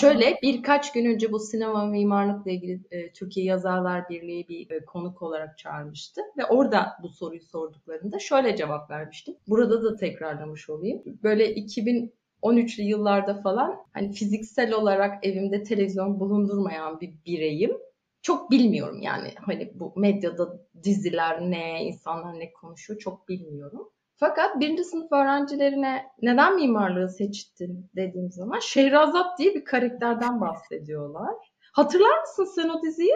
Şöyle 0.00 0.38
birkaç 0.42 0.92
gün 0.92 1.04
önce 1.04 1.32
bu 1.32 1.38
sinema 1.38 1.86
mimarlıkla 1.86 2.50
ilgili 2.50 2.80
e, 2.90 3.12
Türkiye 3.12 3.46
Yazarlar 3.46 4.08
Birliği 4.08 4.48
bir 4.48 4.70
e, 4.70 4.84
konuk 4.84 5.22
olarak 5.22 5.58
çağırmıştı 5.58 6.20
ve 6.38 6.44
orada 6.44 6.92
bu 7.02 7.08
soruyu 7.08 7.40
sorduklarında 7.40 8.18
şöyle 8.18 8.56
cevap 8.56 8.90
vermiştim. 8.90 9.34
Burada 9.48 9.82
da 9.82 9.96
tekrarlamış 9.96 10.70
olayım. 10.70 11.02
Böyle 11.22 11.54
2013'lü 11.54 12.82
yıllarda 12.82 13.40
falan 13.42 13.76
hani 13.92 14.12
fiziksel 14.12 14.72
olarak 14.72 15.26
evimde 15.26 15.62
televizyon 15.62 16.20
bulundurmayan 16.20 17.00
bir 17.00 17.14
bireyim 17.26 17.76
çok 18.24 18.50
bilmiyorum 18.50 18.98
yani 19.02 19.34
hani 19.46 19.72
bu 19.74 19.92
medyada 19.96 20.48
diziler 20.82 21.40
ne, 21.40 21.84
insanlar 21.84 22.38
ne 22.38 22.52
konuşuyor 22.52 23.00
çok 23.00 23.28
bilmiyorum. 23.28 23.90
Fakat 24.16 24.60
birinci 24.60 24.84
sınıf 24.84 25.12
öğrencilerine 25.12 26.06
neden 26.22 26.54
mimarlığı 26.56 27.08
seçtin 27.08 27.90
dediğim 27.96 28.30
zaman 28.30 28.58
Şehrazat 28.58 29.38
diye 29.38 29.54
bir 29.54 29.64
karakterden 29.64 30.40
bahsediyorlar. 30.40 31.34
Hatırlar 31.72 32.20
mısın 32.20 32.44
sen 32.44 32.68
o 32.68 32.82
diziyi? 32.82 33.14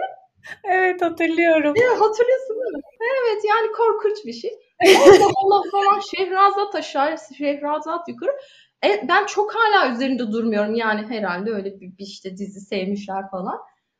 Evet 0.64 1.02
hatırlıyorum. 1.02 1.74
Evet, 1.76 2.00
hatırlıyorsun 2.00 2.56
değil 2.56 2.74
mi? 2.74 2.80
Evet 3.00 3.42
yani 3.48 3.72
korkunç 3.72 4.24
bir 4.24 4.32
şey. 4.32 4.50
Allah 4.86 5.30
Allah 5.36 5.62
falan 5.72 6.00
Şehrazat 6.16 6.74
aşağı, 6.74 7.16
Şehrazat 7.38 8.08
yukarı. 8.08 8.36
E, 8.84 9.08
ben 9.08 9.26
çok 9.26 9.54
hala 9.54 9.94
üzerinde 9.94 10.32
durmuyorum. 10.32 10.74
Yani 10.74 11.06
herhalde 11.08 11.50
öyle 11.50 11.80
bir, 11.80 11.98
bir 11.98 12.06
işte 12.06 12.36
dizi 12.36 12.60
sevmişler 12.60 13.30
falan. 13.30 13.58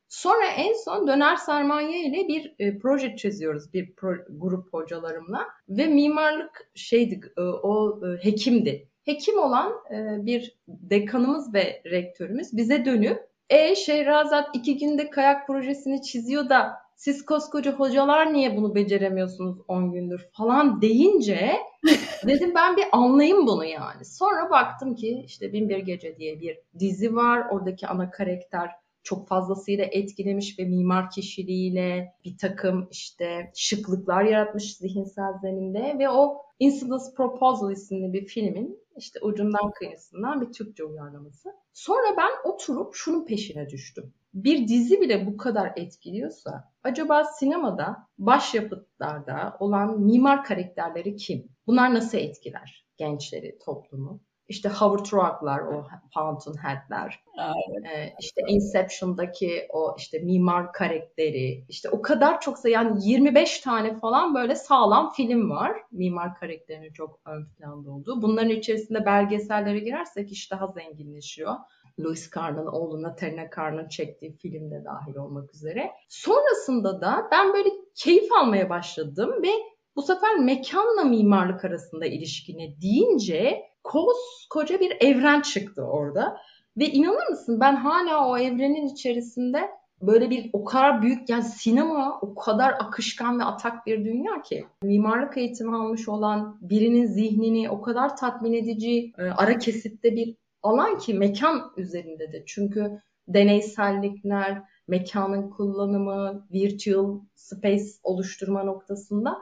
Sonra 0.09 0.45
en 0.57 0.73
son 0.73 1.07
döner 1.07 1.35
sermaye 1.35 2.01
ile 2.05 2.27
bir 2.27 2.55
e, 2.59 2.79
proje 2.79 3.15
çiziyoruz 3.15 3.73
bir 3.73 3.93
pro, 3.93 4.15
grup 4.29 4.73
hocalarımla 4.73 5.47
ve 5.69 5.87
mimarlık 5.87 6.71
şeydi 6.75 7.21
e, 7.37 7.41
o 7.41 7.99
e, 8.07 8.25
hekimdi. 8.25 8.87
Hekim 9.05 9.39
olan 9.39 9.73
e, 9.91 10.25
bir 10.25 10.57
dekanımız 10.67 11.53
ve 11.53 11.81
rektörümüz 11.85 12.57
bize 12.57 12.85
dönüp 12.85 13.29
e 13.49 13.75
Şehrazat 13.75 14.49
iki 14.53 14.77
günde 14.77 15.09
kayak 15.09 15.47
projesini 15.47 16.01
çiziyor 16.01 16.49
da 16.49 16.73
siz 16.95 17.25
koskoca 17.25 17.71
hocalar 17.71 18.33
niye 18.33 18.57
bunu 18.57 18.75
beceremiyorsunuz 18.75 19.57
10 19.67 19.91
gündür 19.91 20.29
falan 20.37 20.81
deyince 20.81 21.51
dedim 22.27 22.51
ben 22.55 22.77
bir 22.77 22.85
anlayayım 22.91 23.47
bunu 23.47 23.65
yani. 23.65 24.05
Sonra 24.05 24.49
baktım 24.49 24.95
ki 24.95 25.23
işte 25.25 25.53
Binbir 25.53 25.77
Gece 25.77 26.17
diye 26.17 26.41
bir 26.41 26.59
dizi 26.79 27.15
var. 27.15 27.45
Oradaki 27.51 27.87
ana 27.87 28.11
karakter 28.11 28.71
çok 29.09 29.27
fazlasıyla 29.27 29.85
etkilemiş 29.85 30.59
ve 30.59 30.65
mimar 30.65 31.09
kişiliğiyle 31.09 32.13
bir 32.25 32.37
takım 32.37 32.87
işte 32.91 33.51
şıklıklar 33.55 34.23
yaratmış 34.23 34.77
zihinsel 34.77 35.33
zeminde 35.41 35.95
ve 35.99 36.09
o 36.09 36.41
Incident's 36.59 37.13
Proposal 37.13 37.71
isimli 37.71 38.13
bir 38.13 38.25
filmin 38.25 38.79
işte 38.97 39.19
ucundan 39.21 39.71
kıyısından 39.71 40.41
bir 40.41 40.53
Türkçe 40.53 40.83
uyarlaması. 40.83 41.49
Sonra 41.73 42.17
ben 42.17 42.51
oturup 42.51 42.95
şunun 42.95 43.25
peşine 43.25 43.69
düştüm. 43.69 44.13
Bir 44.33 44.67
dizi 44.67 45.01
bile 45.01 45.27
bu 45.27 45.37
kadar 45.37 45.73
etkiliyorsa 45.75 46.71
acaba 46.83 47.23
sinemada 47.23 47.97
başyapıtlarda 48.17 49.57
olan 49.59 50.01
mimar 50.01 50.43
karakterleri 50.43 51.15
kim? 51.15 51.47
Bunlar 51.67 51.93
nasıl 51.93 52.17
etkiler 52.17 52.85
gençleri, 52.97 53.59
toplumu? 53.65 54.19
İşte 54.49 54.69
Howard 54.69 55.13
Roark'lar, 55.13 55.59
o 55.59 55.87
Fountainhead'ler, 56.13 57.23
ee, 57.39 58.13
işte 58.19 58.41
Inception'daki 58.47 59.67
o 59.69 59.95
işte 59.97 60.19
mimar 60.19 60.73
karakteri, 60.73 61.65
işte 61.69 61.89
o 61.89 62.01
kadar 62.01 62.41
çoksa 62.41 62.69
yani 62.69 63.07
25 63.07 63.59
tane 63.59 63.99
falan 63.99 64.35
böyle 64.35 64.55
sağlam 64.55 65.11
film 65.11 65.49
var. 65.49 65.77
Mimar 65.91 66.35
karakterinin 66.35 66.93
çok 66.93 67.19
ön 67.25 67.45
planda 67.45 67.91
olduğu. 67.91 68.21
Bunların 68.21 68.49
içerisinde 68.49 69.05
belgesellere 69.05 69.79
girersek 69.79 70.31
iş 70.31 70.51
daha 70.51 70.67
zenginleşiyor. 70.67 71.55
Louis 71.99 72.29
Carn'ın 72.35 72.67
oğlu 72.67 73.01
Natalina 73.01 73.49
Carn'ın 73.57 73.87
çektiği 73.87 74.37
film 74.37 74.71
de 74.71 74.83
dahil 74.85 75.15
olmak 75.15 75.53
üzere. 75.53 75.91
Sonrasında 76.09 77.01
da 77.01 77.27
ben 77.31 77.53
böyle 77.53 77.69
keyif 77.95 78.31
almaya 78.41 78.69
başladım 78.69 79.33
ve 79.43 79.49
bu 79.95 80.01
sefer 80.01 80.37
mekanla 80.37 81.03
mimarlık 81.03 81.65
arasında 81.65 82.05
ilişkini 82.05 82.81
deyince 82.81 83.68
koskoca 83.89 84.79
bir 84.79 84.97
evren 84.99 85.41
çıktı 85.41 85.83
orada. 85.83 86.37
Ve 86.77 86.85
inanır 86.85 87.29
mısın 87.29 87.59
ben 87.59 87.75
hala 87.75 88.27
o 88.27 88.37
evrenin 88.37 88.87
içerisinde 88.87 89.69
böyle 90.01 90.29
bir 90.29 90.49
o 90.53 90.63
kadar 90.63 91.01
büyük 91.01 91.29
yani 91.29 91.43
sinema 91.43 92.19
o 92.21 92.35
kadar 92.35 92.73
akışkan 92.73 93.39
ve 93.39 93.43
atak 93.43 93.85
bir 93.85 94.05
dünya 94.05 94.41
ki 94.41 94.65
mimarlık 94.83 95.37
eğitimi 95.37 95.75
almış 95.75 96.09
olan 96.09 96.57
birinin 96.61 97.05
zihnini 97.05 97.69
o 97.69 97.81
kadar 97.81 98.17
tatmin 98.17 98.53
edici 98.53 99.13
e, 99.17 99.23
ara 99.23 99.57
kesitte 99.57 100.15
bir 100.15 100.35
alan 100.63 100.97
ki 100.97 101.13
mekan 101.13 101.71
üzerinde 101.77 102.33
de 102.33 102.43
çünkü 102.47 103.01
deneysellikler, 103.27 104.63
mekanın 104.87 105.49
kullanımı, 105.49 106.47
virtual 106.53 107.19
space 107.35 107.85
oluşturma 108.03 108.63
noktasında 108.63 109.37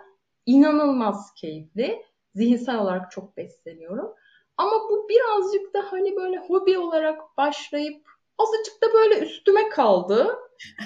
inanılmaz 0.45 1.33
keyifli. 1.33 2.01
Zihinsel 2.35 2.79
olarak 2.79 3.11
çok 3.11 3.37
besleniyorum. 3.37 4.13
Ama 4.57 4.89
bu 4.89 5.09
birazcık 5.09 5.73
da 5.73 5.85
hani 5.91 6.15
böyle 6.15 6.37
hobi 6.37 6.77
olarak 6.79 7.37
başlayıp 7.37 8.07
azıcık 8.37 8.81
da 8.83 8.93
böyle 8.93 9.19
üstüme 9.19 9.69
kaldı. 9.69 10.39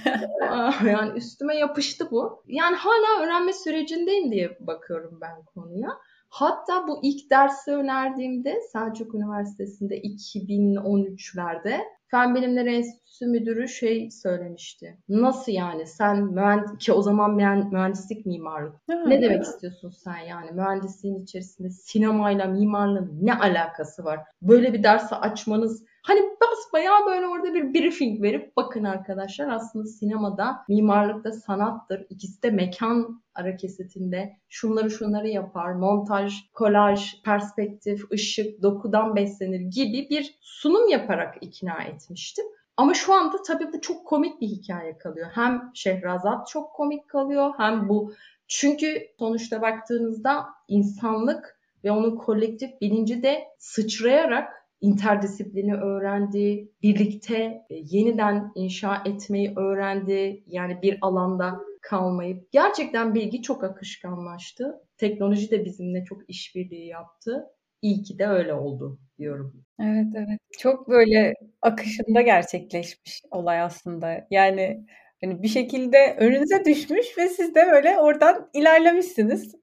yani 0.85 1.17
üstüme 1.17 1.55
yapıştı 1.55 2.11
bu. 2.11 2.43
Yani 2.47 2.75
hala 2.75 3.23
öğrenme 3.23 3.53
sürecindeyim 3.53 4.31
diye 4.31 4.57
bakıyorum 4.59 5.17
ben 5.21 5.45
konuya. 5.45 5.97
Hatta 6.29 6.87
bu 6.87 6.99
ilk 7.03 7.29
dersi 7.29 7.71
önerdiğimde 7.71 8.61
Selçuk 8.61 9.15
Üniversitesi'nde 9.15 10.01
2013'lerde 10.01 11.81
Fen 12.11 12.35
Bilimleri 12.35 12.75
Enstitüsü 12.75 13.27
Müdürü 13.27 13.67
şey 13.67 14.11
söylemişti. 14.11 14.97
Nasıl 15.09 15.51
yani 15.51 15.87
sen 15.87 16.23
mühend 16.23 16.79
ki 16.79 16.93
o 16.93 17.01
zaman 17.01 17.35
mühendislik 17.71 18.25
mimarlık. 18.25 18.75
Ha, 18.87 19.03
ne 19.07 19.21
demek 19.21 19.43
istiyorsun 19.43 19.89
sen 19.89 20.17
yani 20.17 20.51
mühendisliğin 20.51 21.23
içerisinde 21.23 21.69
sinemayla 21.69 22.45
mimarlığın 22.45 23.19
ne 23.21 23.33
alakası 23.33 24.03
var? 24.03 24.19
Böyle 24.41 24.73
bir 24.73 24.83
dersi 24.83 25.15
açmanız 25.15 25.83
Hani 26.01 26.21
basbayağı 26.41 27.05
böyle 27.05 27.27
orada 27.27 27.53
bir 27.53 27.73
briefing 27.73 28.21
verip 28.21 28.57
bakın 28.57 28.83
arkadaşlar 28.83 29.47
aslında 29.47 29.85
sinemada 29.85 30.63
mimarlıkta 30.69 31.31
sanattır. 31.31 32.05
İkisi 32.09 32.43
de 32.43 32.51
mekan 32.51 33.23
ara 33.35 33.55
kesitinde 33.55 34.37
şunları 34.49 34.91
şunları 34.91 35.27
yapar. 35.27 35.73
Montaj, 35.73 36.33
kolaj, 36.53 37.21
perspektif, 37.23 38.11
ışık, 38.11 38.61
dokudan 38.61 39.15
beslenir 39.15 39.59
gibi 39.59 40.07
bir 40.09 40.39
sunum 40.41 40.87
yaparak 40.87 41.35
ikna 41.41 41.83
etmiştim. 41.83 42.45
Ama 42.77 42.93
şu 42.93 43.13
anda 43.13 43.41
tabii 43.47 43.73
bu 43.73 43.81
çok 43.81 44.07
komik 44.07 44.41
bir 44.41 44.47
hikaye 44.47 44.97
kalıyor. 44.97 45.27
Hem 45.33 45.71
Şehrazat 45.73 46.47
çok 46.47 46.73
komik 46.73 47.09
kalıyor 47.09 47.53
hem 47.57 47.89
bu 47.89 48.13
çünkü 48.47 49.07
sonuçta 49.19 49.61
baktığınızda 49.61 50.45
insanlık 50.67 51.59
ve 51.83 51.91
onun 51.91 52.15
kolektif 52.15 52.81
bilinci 52.81 53.23
de 53.23 53.43
sıçrayarak 53.59 54.60
interdisiplini 54.81 55.75
öğrendi, 55.75 56.71
birlikte 56.83 57.35
e, 57.69 57.75
yeniden 57.83 58.51
inşa 58.55 59.03
etmeyi 59.05 59.53
öğrendi. 59.57 60.43
Yani 60.47 60.81
bir 60.81 60.97
alanda 61.01 61.59
kalmayıp 61.81 62.51
gerçekten 62.51 63.15
bilgi 63.15 63.41
çok 63.41 63.63
akışkanlaştı. 63.63 64.75
Teknoloji 64.97 65.51
de 65.51 65.65
bizimle 65.65 66.05
çok 66.05 66.29
işbirliği 66.29 66.87
yaptı. 66.87 67.45
İyi 67.81 68.03
ki 68.03 68.19
de 68.19 68.27
öyle 68.27 68.53
oldu 68.53 68.99
diyorum. 69.17 69.65
Evet 69.79 70.07
evet. 70.15 70.39
Çok 70.59 70.89
böyle 70.89 71.33
akışında 71.61 72.21
gerçekleşmiş 72.21 73.21
olay 73.31 73.61
aslında. 73.61 74.27
Yani 74.31 74.85
hani 75.23 75.43
bir 75.43 75.47
şekilde 75.47 76.15
önünüze 76.19 76.65
düşmüş 76.65 77.17
ve 77.17 77.27
siz 77.27 77.55
de 77.55 77.67
böyle 77.71 77.99
oradan 77.99 78.49
ilerlemişsiniz. 78.53 79.55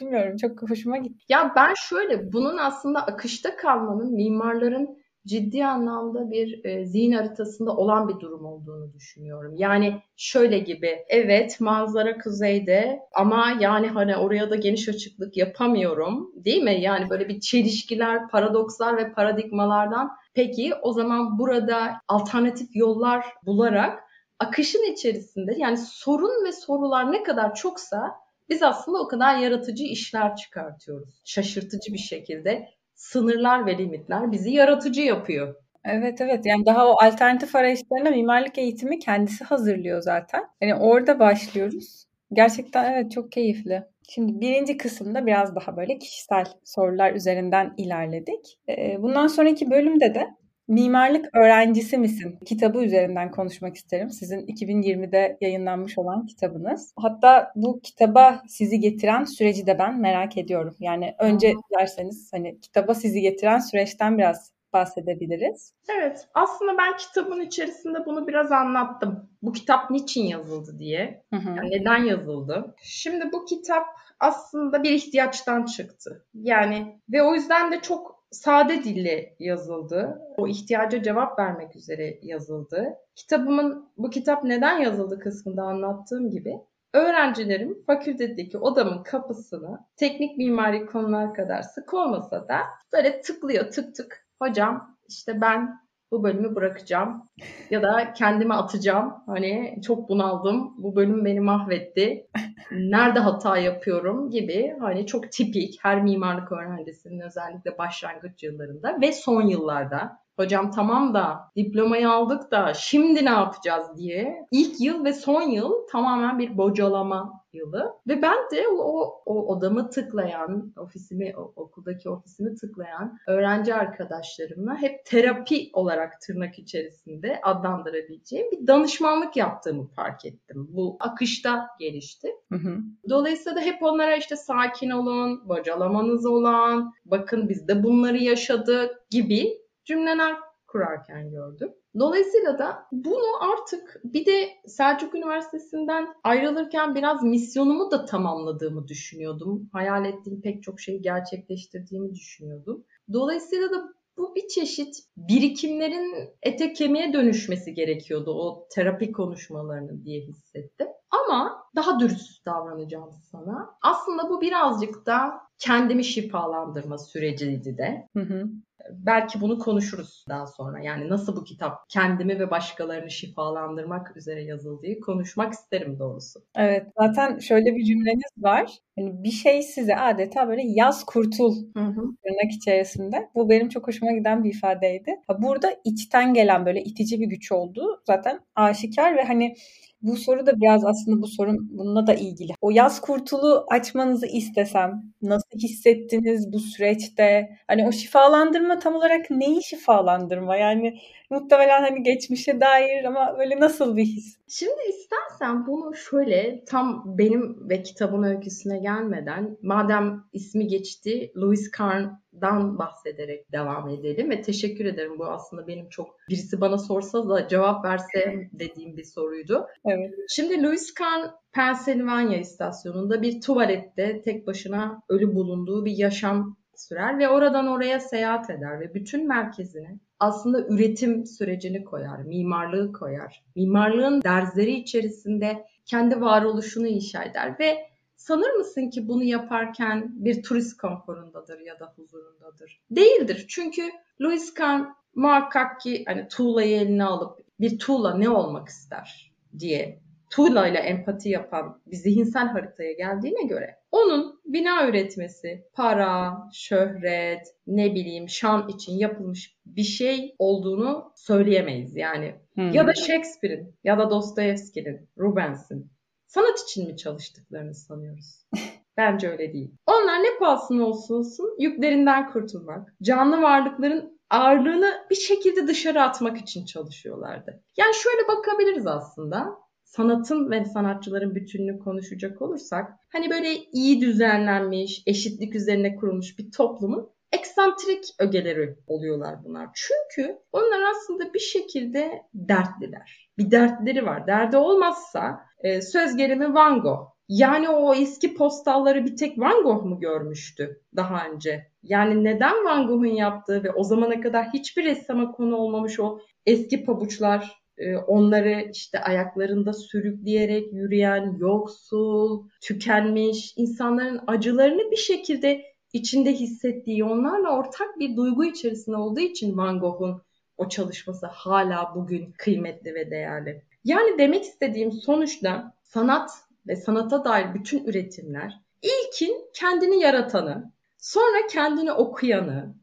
Bilmiyorum 0.00 0.36
çok 0.36 0.70
hoşuma 0.70 0.96
gitti. 0.96 1.24
Ya 1.28 1.52
ben 1.56 1.74
şöyle 1.74 2.32
bunun 2.32 2.56
aslında 2.56 3.06
akışta 3.06 3.56
kalmanın 3.56 4.14
mimarların 4.14 4.98
ciddi 5.26 5.64
anlamda 5.66 6.30
bir 6.30 6.64
e, 6.64 6.84
zihin 6.84 7.12
haritasında 7.12 7.76
olan 7.76 8.08
bir 8.08 8.20
durum 8.20 8.44
olduğunu 8.44 8.92
düşünüyorum. 8.92 9.54
Yani 9.56 10.02
şöyle 10.16 10.58
gibi 10.58 10.98
evet 11.08 11.60
manzara 11.60 12.18
kuzeyde 12.18 13.00
ama 13.14 13.56
yani 13.60 13.86
hani 13.86 14.16
oraya 14.16 14.50
da 14.50 14.56
geniş 14.56 14.88
açıklık 14.88 15.36
yapamıyorum 15.36 16.32
değil 16.34 16.62
mi? 16.62 16.80
Yani 16.80 17.10
böyle 17.10 17.28
bir 17.28 17.40
çelişkiler, 17.40 18.28
paradokslar 18.28 18.96
ve 18.96 19.12
paradigmalardan 19.12 20.10
peki 20.34 20.74
o 20.82 20.92
zaman 20.92 21.38
burada 21.38 22.00
alternatif 22.08 22.68
yollar 22.76 23.26
bularak 23.46 24.00
akışın 24.38 24.92
içerisinde 24.92 25.54
yani 25.58 25.76
sorun 25.76 26.44
ve 26.44 26.52
sorular 26.52 27.12
ne 27.12 27.22
kadar 27.22 27.54
çoksa 27.54 28.14
biz 28.48 28.62
aslında 28.62 28.98
o 28.98 29.08
kadar 29.08 29.38
yaratıcı 29.38 29.84
işler 29.84 30.36
çıkartıyoruz. 30.36 31.22
Şaşırtıcı 31.24 31.92
bir 31.92 31.98
şekilde 31.98 32.68
sınırlar 32.94 33.66
ve 33.66 33.78
limitler 33.78 34.32
bizi 34.32 34.50
yaratıcı 34.50 35.00
yapıyor. 35.00 35.54
Evet 35.84 36.20
evet 36.20 36.46
yani 36.46 36.66
daha 36.66 36.88
o 36.88 36.96
alternatif 37.02 37.56
arayışlarına 37.56 38.10
mimarlık 38.10 38.58
eğitimi 38.58 38.98
kendisi 38.98 39.44
hazırlıyor 39.44 40.02
zaten. 40.02 40.44
Yani 40.60 40.74
orada 40.74 41.18
başlıyoruz. 41.18 42.04
Gerçekten 42.32 42.92
evet 42.92 43.12
çok 43.12 43.32
keyifli. 43.32 43.82
Şimdi 44.08 44.40
birinci 44.40 44.76
kısımda 44.76 45.26
biraz 45.26 45.56
daha 45.56 45.76
böyle 45.76 45.98
kişisel 45.98 46.44
sorular 46.64 47.12
üzerinden 47.12 47.74
ilerledik. 47.76 48.58
Bundan 48.98 49.26
sonraki 49.26 49.70
bölümde 49.70 50.14
de 50.14 50.28
Mimarlık 50.68 51.36
öğrencisi 51.36 51.98
misin? 51.98 52.38
Kitabı 52.44 52.84
üzerinden 52.84 53.30
konuşmak 53.30 53.76
isterim. 53.76 54.10
Sizin 54.10 54.46
2020'de 54.46 55.38
yayınlanmış 55.40 55.98
olan 55.98 56.26
kitabınız. 56.26 56.92
Hatta 56.96 57.52
bu 57.56 57.80
kitaba 57.80 58.42
sizi 58.48 58.80
getiren 58.80 59.24
süreci 59.24 59.66
de 59.66 59.78
ben 59.78 60.00
merak 60.00 60.36
ediyorum. 60.36 60.76
Yani 60.80 61.14
önce 61.18 61.54
derseniz 61.78 62.30
hani 62.32 62.60
kitaba 62.60 62.94
sizi 62.94 63.20
getiren 63.20 63.58
süreçten 63.58 64.18
biraz 64.18 64.52
bahsedebiliriz. 64.72 65.74
Evet, 65.88 66.28
aslında 66.34 66.78
ben 66.78 66.96
kitabın 66.96 67.40
içerisinde 67.40 68.06
bunu 68.06 68.26
biraz 68.26 68.52
anlattım. 68.52 69.30
Bu 69.42 69.52
kitap 69.52 69.90
niçin 69.90 70.24
yazıldı 70.24 70.78
diye, 70.78 71.22
hı 71.34 71.36
hı. 71.36 71.48
Yani 71.48 71.70
neden 71.70 72.04
yazıldı. 72.04 72.74
Şimdi 72.82 73.32
bu 73.32 73.44
kitap 73.44 73.86
aslında 74.20 74.82
bir 74.82 74.90
ihtiyaçtan 74.90 75.64
çıktı. 75.64 76.26
Yani 76.34 77.00
ve 77.12 77.22
o 77.22 77.34
yüzden 77.34 77.72
de 77.72 77.80
çok 77.80 78.24
sade 78.30 78.84
dille 78.84 79.36
yazıldı. 79.38 80.20
O 80.36 80.48
ihtiyaca 80.48 81.02
cevap 81.02 81.38
vermek 81.38 81.76
üzere 81.76 82.18
yazıldı. 82.22 82.94
Kitabımın 83.14 83.88
bu 83.96 84.10
kitap 84.10 84.44
neden 84.44 84.78
yazıldı 84.78 85.18
kısmında 85.18 85.62
anlattığım 85.62 86.30
gibi 86.30 86.60
öğrencilerim 86.94 87.82
fakültedeki 87.86 88.58
odamın 88.58 89.02
kapısını 89.02 89.78
teknik 89.96 90.38
mimari 90.38 90.86
konular 90.86 91.34
kadar 91.34 91.62
sık 91.62 91.94
olmasa 91.94 92.48
da 92.48 92.60
böyle 92.92 93.20
tıklıyor 93.20 93.70
tık 93.70 93.94
tık. 93.94 94.28
Hocam 94.42 94.96
işte 95.08 95.40
ben 95.40 95.87
bu 96.12 96.22
bölümü 96.22 96.54
bırakacağım 96.54 97.28
ya 97.70 97.82
da 97.82 98.12
kendime 98.12 98.54
atacağım. 98.54 99.14
Hani 99.26 99.78
çok 99.86 100.08
bunaldım. 100.08 100.74
Bu 100.78 100.96
bölüm 100.96 101.24
beni 101.24 101.40
mahvetti. 101.40 102.26
Nerede 102.72 103.18
hata 103.18 103.58
yapıyorum 103.58 104.30
gibi 104.30 104.76
hani 104.80 105.06
çok 105.06 105.32
tipik 105.32 105.78
her 105.82 106.02
mimarlık 106.02 106.52
öğrencisinin 106.52 107.20
özellikle 107.20 107.78
başlangıç 107.78 108.42
yıllarında 108.42 109.00
ve 109.00 109.12
son 109.12 109.42
yıllarda 109.42 110.18
hocam 110.36 110.70
tamam 110.70 111.14
da 111.14 111.50
diplomayı 111.56 112.10
aldık 112.10 112.50
da 112.50 112.74
şimdi 112.74 113.24
ne 113.24 113.30
yapacağız 113.30 113.86
diye 113.96 114.46
ilk 114.50 114.80
yıl 114.80 115.04
ve 115.04 115.12
son 115.12 115.42
yıl 115.42 115.72
tamamen 115.92 116.38
bir 116.38 116.58
bocalama 116.58 117.37
yılı 117.52 117.92
ve 118.08 118.22
ben 118.22 118.36
de 118.52 118.68
o, 118.68 119.22
o 119.26 119.46
odamı 119.46 119.90
tıklayan, 119.90 120.72
ofisimi, 120.76 121.36
o, 121.36 121.52
okuldaki 121.56 122.10
ofisimi 122.10 122.54
tıklayan 122.54 123.18
öğrenci 123.26 123.74
arkadaşlarımla 123.74 124.76
hep 124.76 125.04
terapi 125.04 125.70
olarak 125.72 126.20
tırnak 126.20 126.58
içerisinde 126.58 127.40
adlandırabileceğim 127.42 128.50
bir 128.50 128.66
danışmanlık 128.66 129.36
yaptığımı 129.36 129.86
fark 129.86 130.24
ettim. 130.24 130.68
Bu 130.70 130.96
akışta 131.00 131.68
gelişti. 131.80 132.28
Hı 132.52 132.58
hı. 132.58 132.78
Dolayısıyla 133.08 133.56
da 133.56 133.64
hep 133.64 133.82
onlara 133.82 134.16
işte 134.16 134.36
sakin 134.36 134.90
olun, 134.90 135.48
bocalamanız 135.48 136.26
olan, 136.26 136.92
bakın 137.04 137.48
biz 137.48 137.68
de 137.68 137.82
bunları 137.82 138.18
yaşadık 138.18 139.10
gibi 139.10 139.58
cümleler 139.84 140.36
kurarken 140.66 141.30
gördüm. 141.30 141.74
Dolayısıyla 141.98 142.58
da 142.58 142.86
bunu 142.92 143.52
artık 143.52 144.00
bir 144.04 144.26
de 144.26 144.48
Selçuk 144.66 145.14
Üniversitesi'nden 145.14 146.08
ayrılırken 146.24 146.94
biraz 146.94 147.22
misyonumu 147.22 147.90
da 147.90 148.04
tamamladığımı 148.04 148.88
düşünüyordum. 148.88 149.68
Hayal 149.72 150.04
ettiğim 150.04 150.40
pek 150.40 150.62
çok 150.62 150.80
şeyi 150.80 151.02
gerçekleştirdiğimi 151.02 152.14
düşünüyordum. 152.14 152.84
Dolayısıyla 153.12 153.70
da 153.70 153.92
bu 154.16 154.34
bir 154.34 154.48
çeşit 154.48 154.96
birikimlerin 155.16 156.28
ete 156.42 156.72
kemiğe 156.72 157.12
dönüşmesi 157.12 157.74
gerekiyordu 157.74 158.30
o 158.30 158.66
terapi 158.70 159.12
konuşmalarını 159.12 160.04
diye 160.04 160.20
hissettim. 160.20 160.86
Ama 161.10 161.62
daha 161.76 162.00
dürüst 162.00 162.46
davranacağım 162.46 163.10
sana. 163.30 163.74
Aslında 163.82 164.30
bu 164.30 164.40
birazcık 164.40 165.06
da 165.06 165.40
kendimi 165.58 166.04
şifalandırma 166.04 166.98
süreciydi 166.98 167.78
de. 167.78 168.06
Hı 168.16 168.20
hı 168.20 168.48
belki 168.90 169.40
bunu 169.40 169.58
konuşuruz 169.58 170.24
daha 170.28 170.46
sonra. 170.46 170.80
Yani 170.80 171.08
nasıl 171.08 171.36
bu 171.36 171.44
kitap 171.44 171.88
kendimi 171.88 172.38
ve 172.38 172.50
başkalarını 172.50 173.10
şifalandırmak 173.10 174.16
üzere 174.16 174.42
yazıldığı 174.42 175.00
konuşmak 175.00 175.52
isterim 175.52 175.98
doğrusu. 175.98 176.40
Evet 176.56 176.86
zaten 176.98 177.38
şöyle 177.38 177.76
bir 177.76 177.84
cümleniz 177.84 178.32
var. 178.38 178.78
Yani 178.96 179.24
bir 179.24 179.30
şey 179.30 179.62
size 179.62 179.96
adeta 179.96 180.48
böyle 180.48 180.62
yaz 180.64 181.04
kurtul 181.04 181.54
tırnak 181.74 182.52
içerisinde. 182.52 183.28
Bu 183.34 183.50
benim 183.50 183.68
çok 183.68 183.88
hoşuma 183.88 184.12
giden 184.12 184.44
bir 184.44 184.54
ifadeydi. 184.54 185.14
Burada 185.38 185.76
içten 185.84 186.34
gelen 186.34 186.66
böyle 186.66 186.80
itici 186.82 187.20
bir 187.20 187.26
güç 187.26 187.52
oldu. 187.52 188.02
Zaten 188.06 188.40
aşikar 188.54 189.16
ve 189.16 189.24
hani 189.24 189.54
bu 190.02 190.16
soru 190.16 190.46
da 190.46 190.60
biraz 190.60 190.84
aslında 190.84 191.22
bu 191.22 191.26
sorun 191.26 191.68
bununla 191.78 192.06
da 192.06 192.14
ilgili. 192.14 192.52
O 192.60 192.70
yaz 192.70 193.00
kurtulu 193.00 193.66
açmanızı 193.70 194.26
istesem 194.26 195.02
nasıl 195.22 195.58
hissettiniz 195.58 196.52
bu 196.52 196.58
süreçte? 196.60 197.48
Hani 197.68 197.86
o 197.88 197.92
şifalandırma 197.92 198.78
tam 198.78 198.94
olarak 198.94 199.30
neyi 199.30 199.62
şifalandırma? 199.64 200.56
Yani 200.56 200.98
muhtemelen 201.30 201.82
hani 201.82 202.02
geçmişe 202.02 202.60
dair 202.60 203.04
ama 203.04 203.36
böyle 203.38 203.60
nasıl 203.60 203.96
bir 203.96 204.04
his? 204.04 204.38
Şimdi 204.48 204.80
istersen 204.88 205.66
bunu 205.66 205.94
şöyle 205.94 206.64
tam 206.64 207.18
benim 207.18 207.70
ve 207.70 207.82
kitabın 207.82 208.22
öyküsüne 208.22 208.78
gelmeden 208.78 209.56
madem 209.62 210.24
ismi 210.32 210.66
geçti 210.66 211.32
Louis 211.36 211.70
Carn'dan 211.78 212.78
bahsederek 212.78 213.52
devam 213.52 213.88
edelim 213.88 214.30
ve 214.30 214.42
teşekkür 214.42 214.84
ederim. 214.84 215.18
Bu 215.18 215.26
aslında 215.26 215.66
benim 215.66 215.88
çok 215.88 216.16
birisi 216.28 216.60
bana 216.60 216.78
sorsa 216.78 217.28
da 217.28 217.48
cevap 217.48 217.84
verse 217.84 218.48
dediğim 218.52 218.96
bir 218.96 219.04
soruydu. 219.04 219.66
Evet. 219.84 220.14
Şimdi 220.28 220.62
Louis 220.62 220.94
Carn 221.00 221.26
Pennsylvania 221.52 222.38
istasyonunda 222.38 223.22
bir 223.22 223.40
tuvalette 223.40 224.22
tek 224.22 224.46
başına 224.46 225.02
ölü 225.08 225.34
bulunduğu 225.34 225.84
bir 225.84 225.96
yaşam 225.96 226.56
sürer 226.76 227.18
ve 227.18 227.28
oradan 227.28 227.66
oraya 227.66 228.00
seyahat 228.00 228.50
eder 228.50 228.80
ve 228.80 228.94
bütün 228.94 229.28
merkezini 229.28 229.98
aslında 230.20 230.66
üretim 230.66 231.26
sürecini 231.26 231.84
koyar, 231.84 232.18
mimarlığı 232.18 232.92
koyar. 232.92 233.44
Mimarlığın 233.56 234.22
derzleri 234.22 234.72
içerisinde 234.72 235.64
kendi 235.86 236.20
varoluşunu 236.20 236.86
inşa 236.86 237.24
eder 237.24 237.56
ve 237.60 237.78
sanır 238.16 238.50
mısın 238.50 238.90
ki 238.90 239.08
bunu 239.08 239.24
yaparken 239.24 240.12
bir 240.14 240.42
turist 240.42 240.76
konforundadır 240.76 241.60
ya 241.60 241.80
da 241.80 241.92
huzurundadır? 241.96 242.80
Değildir. 242.90 243.44
Çünkü 243.48 243.82
Louis 244.20 244.54
Kahn 244.54 244.82
muhakkak 245.14 245.80
ki 245.80 246.04
hani 246.06 246.28
tuğlayı 246.28 246.76
eline 246.76 247.04
alıp 247.04 247.38
bir 247.60 247.78
tuğla 247.78 248.14
ne 248.14 248.28
olmak 248.28 248.68
ister 248.68 249.32
diye 249.58 250.00
tuğla 250.30 250.68
ile 250.68 250.78
empati 250.78 251.28
yapan 251.28 251.80
bir 251.86 251.96
zihinsel 251.96 252.48
haritaya 252.48 252.92
geldiğine 252.92 253.42
göre 253.42 253.77
onun 253.90 254.40
bina 254.44 254.88
üretmesi, 254.88 255.64
para, 255.72 256.38
şöhret, 256.52 257.46
ne 257.66 257.94
bileyim 257.94 258.28
şan 258.28 258.68
için 258.68 258.92
yapılmış 258.92 259.56
bir 259.66 259.82
şey 259.82 260.34
olduğunu 260.38 261.12
söyleyemeyiz 261.16 261.96
yani. 261.96 262.34
Hmm. 262.54 262.70
Ya 262.70 262.86
da 262.86 262.94
Shakespeare'in 262.94 263.74
ya 263.84 263.98
da 263.98 264.10
Dostoyevski'nin, 264.10 265.08
Rubens'in 265.18 265.90
sanat 266.26 266.60
için 266.60 266.86
mi 266.86 266.96
çalıştıklarını 266.96 267.74
sanıyoruz? 267.74 268.44
Bence 268.96 269.30
öyle 269.30 269.52
değil. 269.52 269.74
Onlar 269.86 270.22
ne 270.22 270.38
pahasına 270.38 270.84
olsun 270.84 271.14
olsun 271.14 271.56
yüklerinden 271.58 272.32
kurtulmak, 272.32 272.94
canlı 273.02 273.42
varlıkların 273.42 274.18
ağırlığını 274.30 275.06
bir 275.10 275.14
şekilde 275.14 275.66
dışarı 275.66 276.02
atmak 276.02 276.38
için 276.38 276.64
çalışıyorlardı. 276.64 277.62
Yani 277.76 277.94
şöyle 277.94 278.28
bakabiliriz 278.28 278.86
aslında 278.86 279.58
sanatın 279.88 280.50
ve 280.50 280.64
sanatçıların 280.64 281.34
bütününü 281.34 281.78
konuşacak 281.78 282.42
olursak 282.42 282.90
hani 283.12 283.30
böyle 283.30 283.54
iyi 283.72 284.00
düzenlenmiş, 284.00 285.02
eşitlik 285.06 285.54
üzerine 285.54 285.96
kurulmuş 285.96 286.38
bir 286.38 286.50
toplumun 286.50 287.10
eksantrik 287.32 288.04
ögeleri 288.18 288.76
oluyorlar 288.86 289.44
bunlar. 289.44 289.68
Çünkü 289.74 290.38
onlar 290.52 290.80
aslında 290.90 291.34
bir 291.34 291.38
şekilde 291.38 292.22
dertliler. 292.34 293.30
Bir 293.38 293.50
dertleri 293.50 294.06
var. 294.06 294.26
Derdi 294.26 294.56
olmazsa 294.56 295.40
e, 295.58 295.82
söz 295.82 296.16
gelimi 296.16 296.54
Van 296.54 296.80
Gogh. 296.80 297.18
Yani 297.28 297.68
o 297.68 297.94
eski 297.94 298.34
postalları 298.34 299.04
bir 299.04 299.16
tek 299.16 299.38
Van 299.38 299.62
Gogh 299.62 299.84
mu 299.84 300.00
görmüştü 300.00 300.82
daha 300.96 301.28
önce? 301.28 301.66
Yani 301.82 302.24
neden 302.24 302.64
Van 302.64 302.86
Gogh'un 302.86 303.14
yaptığı 303.14 303.64
ve 303.64 303.70
o 303.70 303.84
zamana 303.84 304.20
kadar 304.20 304.46
hiçbir 304.52 304.84
ressama 304.84 305.32
konu 305.32 305.56
olmamış 305.56 306.00
o 306.00 306.18
eski 306.46 306.84
pabuçlar 306.84 307.57
onları 308.06 308.70
işte 308.72 309.00
ayaklarında 309.00 309.72
sürükleyerek 309.72 310.72
yürüyen 310.72 311.36
yoksul, 311.40 312.48
tükenmiş 312.60 313.54
insanların 313.56 314.20
acılarını 314.26 314.90
bir 314.90 314.96
şekilde 314.96 315.62
içinde 315.92 316.32
hissettiği, 316.32 317.04
onlarla 317.04 317.56
ortak 317.56 317.98
bir 317.98 318.16
duygu 318.16 318.44
içerisinde 318.44 318.96
olduğu 318.96 319.20
için 319.20 319.56
Van 319.56 319.80
Gogh'un 319.80 320.22
o 320.56 320.68
çalışması 320.68 321.26
hala 321.26 321.92
bugün 321.94 322.32
kıymetli 322.38 322.94
ve 322.94 323.10
değerli. 323.10 323.62
Yani 323.84 324.18
demek 324.18 324.44
istediğim 324.44 324.92
sonuçta 324.92 325.74
sanat 325.82 326.30
ve 326.66 326.76
sanata 326.76 327.24
dair 327.24 327.54
bütün 327.54 327.84
üretimler 327.84 328.60
ilkin 328.82 329.44
kendini 329.54 330.00
yaratanı, 330.00 330.72
sonra 330.98 331.46
kendini 331.50 331.92
okuyanı, 331.92 332.74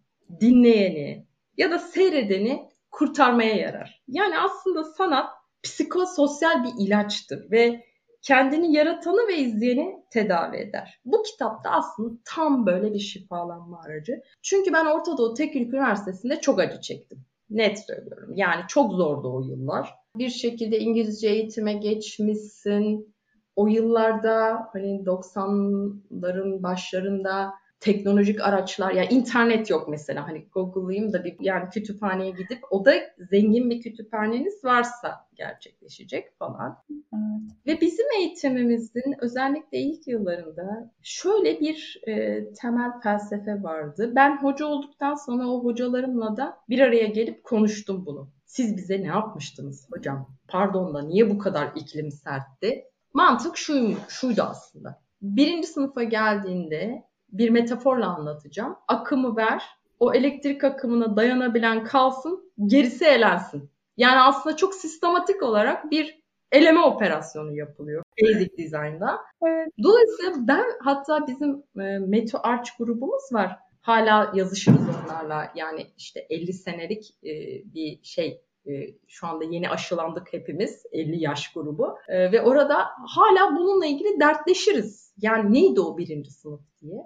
dinleyeni 0.42 1.26
ya 1.58 1.72
da 1.72 1.80
seyredeni 1.80 2.70
kurtarmaya 2.96 3.56
yarar. 3.56 4.04
Yani 4.08 4.40
aslında 4.40 4.84
sanat 4.84 5.30
psikososyal 5.64 6.64
bir 6.64 6.86
ilaçtır 6.86 7.52
ve 7.52 7.84
kendini 8.22 8.74
yaratanı 8.74 9.28
ve 9.28 9.38
izleyeni 9.38 10.04
tedavi 10.12 10.58
eder. 10.58 11.02
Bu 11.06 11.24
kitapta 11.24 11.70
aslında 11.70 12.18
tam 12.26 12.66
böyle 12.66 12.94
bir 12.94 13.00
şifalanma 13.00 13.82
aracı. 13.82 14.22
Çünkü 14.42 14.74
ben 14.74 14.86
Orta 14.86 15.18
Doğu 15.18 15.34
Teknik 15.34 15.74
Üniversitesi'nde 15.74 16.42
çok 16.42 16.60
acı 16.60 16.82
çektim. 16.82 17.26
Net 17.50 17.80
söylüyorum. 17.80 18.34
Yani 18.36 18.62
çok 18.68 18.92
zordu 18.92 19.34
o 19.34 19.42
yıllar. 19.42 19.94
Bir 20.16 20.30
şekilde 20.30 20.80
İngilizce 20.80 21.30
eğitime 21.30 21.74
geçmişsin. 21.74 23.16
O 23.56 23.68
yıllarda 23.68 24.70
hani 24.74 25.04
90'ların 25.06 26.64
başlarında 26.64 27.54
teknolojik 27.80 28.42
araçlar 28.42 28.92
yani 28.92 29.08
internet 29.10 29.70
yok 29.70 29.88
mesela 29.90 30.28
hani 30.28 30.46
Google'layım 30.54 31.14
da 31.14 31.24
bir 31.24 31.36
yani 31.40 31.70
kütüphaneye 31.70 32.32
gidip 32.32 32.60
o 32.70 32.86
da 32.86 32.94
zengin 33.32 33.70
bir 33.70 33.82
kütüphaneniz 33.82 34.64
varsa 34.64 35.28
gerçekleşecek 35.36 36.38
falan. 36.40 36.84
Evet. 36.90 37.36
Ve 37.68 37.82
bizim 37.82 38.06
eğitimimizin 38.20 39.16
özellikle 39.20 39.78
ilk 39.78 40.08
yıllarında 40.08 40.92
şöyle 41.02 41.60
bir 41.60 42.02
e, 42.08 42.44
temel 42.54 42.92
felsefe 43.04 43.64
vardı. 43.64 44.12
Ben 44.16 44.38
hoca 44.38 44.66
olduktan 44.66 45.16
sonra 45.16 45.48
o 45.48 45.64
hocalarımla 45.64 46.38
da 46.38 46.58
bir 46.70 46.80
araya 46.80 47.08
gelip 47.08 47.44
konuştum 47.44 48.06
bunu. 48.06 48.30
Siz 48.46 48.78
bize 48.78 49.02
ne 49.02 49.08
yapmıştınız 49.08 49.88
hocam? 49.92 50.30
Pardon 50.48 50.94
da 50.94 51.02
niye 51.02 51.30
bu 51.30 51.38
kadar 51.38 51.72
iklim 51.76 52.12
sertti? 52.12 52.86
Mantık 53.14 53.58
şuydu, 53.58 53.98
şuydu 54.08 54.42
aslında. 54.42 55.02
Birinci 55.22 55.68
sınıfa 55.68 56.04
geldiğinde 56.04 57.04
bir 57.30 57.50
metaforla 57.50 58.16
anlatacağım. 58.16 58.76
Akımı 58.88 59.38
ver, 59.38 59.64
o 60.00 60.14
elektrik 60.14 60.64
akımına 60.64 61.16
dayanabilen 61.16 61.84
kalsın, 61.84 62.52
gerisi 62.66 63.06
elensin. 63.06 63.70
Yani 63.98 64.20
aslında 64.20 64.56
çok 64.56 64.74
sistematik 64.74 65.44
olarak 65.44 65.92
bir 65.92 66.26
eleme 66.52 66.80
operasyonu 66.80 67.58
yapılıyor 67.58 68.04
Basic 68.22 68.58
Design'da. 68.58 69.20
Evet. 69.48 69.68
Dolayısıyla 69.84 70.34
ben 70.38 70.66
hatta 70.84 71.28
bizim 71.28 71.64
e, 71.80 72.00
Meto 72.00 72.40
Arch 72.44 72.70
grubumuz 72.80 73.34
var. 73.34 73.60
Hala 73.82 74.32
yazışırız 74.36 74.82
onlarla. 75.06 75.52
Yani 75.56 75.88
işte 75.98 76.28
50 76.30 76.54
senelik 76.54 77.10
e, 77.24 77.34
bir 77.74 78.00
şey 78.04 78.42
e, 78.68 78.72
şu 79.08 79.28
anda 79.28 79.44
yeni 79.44 79.70
aşılandık 79.70 80.34
hepimiz 80.34 80.84
50 80.92 81.24
yaş 81.24 81.54
grubu 81.54 81.98
e, 82.08 82.32
ve 82.32 82.42
orada 82.42 82.78
hala 83.08 83.56
bununla 83.56 83.86
ilgili 83.86 84.20
dertleşiriz. 84.20 85.14
Yani 85.18 85.54
neydi 85.54 85.82
o 85.82 85.98
birinci 85.98 86.32
sınıf 86.32 86.62
diye. 86.82 87.02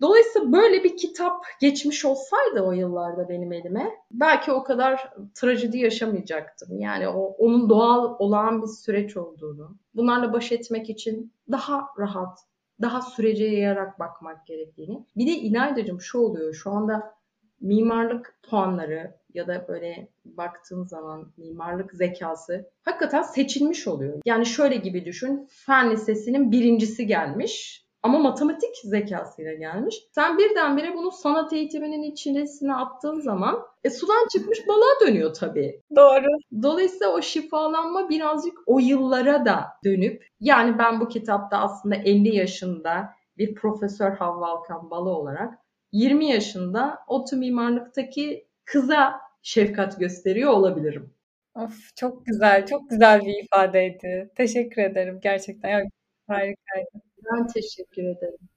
Dolayısıyla 0.00 0.52
böyle 0.52 0.84
bir 0.84 0.96
kitap 0.96 1.44
geçmiş 1.60 2.04
olsaydı 2.04 2.60
o 2.60 2.72
yıllarda 2.72 3.28
benim 3.28 3.52
elime 3.52 3.90
belki 4.10 4.52
o 4.52 4.64
kadar 4.64 5.12
trajedi 5.34 5.78
yaşamayacaktım. 5.78 6.78
Yani 6.78 7.08
o 7.08 7.20
onun 7.38 7.68
doğal 7.68 8.16
olağan 8.18 8.62
bir 8.62 8.66
süreç 8.66 9.16
olduğunu, 9.16 9.76
bunlarla 9.94 10.32
baş 10.32 10.52
etmek 10.52 10.90
için 10.90 11.32
daha 11.50 11.86
rahat, 11.98 12.38
daha 12.80 13.02
sürece 13.02 13.44
yayarak 13.44 13.98
bakmak 13.98 14.46
gerektiğini. 14.46 15.06
Bir 15.16 15.26
de 15.26 15.30
İlaydacığım 15.30 16.00
şu 16.00 16.18
oluyor 16.18 16.54
şu 16.54 16.70
anda 16.70 17.14
mimarlık 17.60 18.38
puanları 18.50 19.14
ya 19.34 19.46
da 19.46 19.68
böyle 19.68 20.08
baktığın 20.24 20.84
zaman 20.84 21.32
mimarlık 21.36 21.92
zekası 21.92 22.70
hakikaten 22.82 23.22
seçilmiş 23.22 23.88
oluyor. 23.88 24.20
Yani 24.24 24.46
şöyle 24.46 24.76
gibi 24.76 25.04
düşün, 25.04 25.48
fen 25.50 25.90
lisesinin 25.90 26.52
birincisi 26.52 27.06
gelmiş 27.06 27.84
ama 28.02 28.18
matematik 28.18 28.76
zekasıyla 28.84 29.54
gelmiş. 29.54 29.96
Sen 30.12 30.38
birdenbire 30.38 30.94
bunu 30.94 31.10
sanat 31.10 31.52
eğitiminin 31.52 32.02
içerisine 32.02 32.74
attığın 32.74 33.20
zaman 33.20 33.66
e, 33.84 33.90
sudan 33.90 34.28
çıkmış 34.32 34.68
balığa 34.68 35.00
dönüyor 35.06 35.34
tabii. 35.34 35.82
Doğru. 35.96 36.26
Dolayısıyla 36.62 37.12
o 37.12 37.22
şifalanma 37.22 38.08
birazcık 38.08 38.58
o 38.66 38.78
yıllara 38.78 39.44
da 39.44 39.64
dönüp 39.84 40.26
yani 40.40 40.78
ben 40.78 41.00
bu 41.00 41.08
kitapta 41.08 41.58
aslında 41.58 41.94
50 41.94 42.36
yaşında 42.36 43.08
bir 43.38 43.54
Profesör 43.54 44.16
Havva 44.16 44.46
Alkan 44.46 44.90
Balı 44.90 45.10
olarak 45.10 45.54
20 45.92 46.26
yaşında 46.26 46.98
ODTÜ 47.08 47.36
mimarlıktaki 47.36 48.48
kıza 48.64 49.20
şefkat 49.42 49.98
gösteriyor 49.98 50.52
olabilirim. 50.52 51.14
Of 51.54 51.96
çok 51.96 52.26
güzel, 52.26 52.66
çok 52.66 52.90
güzel 52.90 53.20
bir 53.20 53.44
ifadeydi. 53.44 54.30
Teşekkür 54.36 54.82
ederim 54.82 55.18
gerçekten. 55.22 55.88
Harikaydı. 56.26 57.07
Ben 57.24 57.46
teşekkür 57.46 58.02
ederim. 58.02 58.48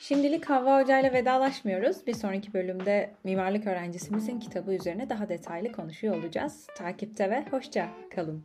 Şimdilik 0.00 0.50
Havva 0.50 0.80
Hoca 0.80 1.00
ile 1.00 1.12
vedalaşmıyoruz. 1.12 2.06
Bir 2.06 2.14
sonraki 2.14 2.54
bölümde 2.54 3.10
mimarlık 3.24 3.66
öğrencisimizin 3.66 4.40
kitabı 4.40 4.74
üzerine 4.74 5.10
daha 5.10 5.28
detaylı 5.28 5.72
konuşuyor 5.72 6.16
olacağız. 6.16 6.66
Takipte 6.76 7.30
ve 7.30 7.44
hoşça 7.50 7.88
kalın. 8.14 8.44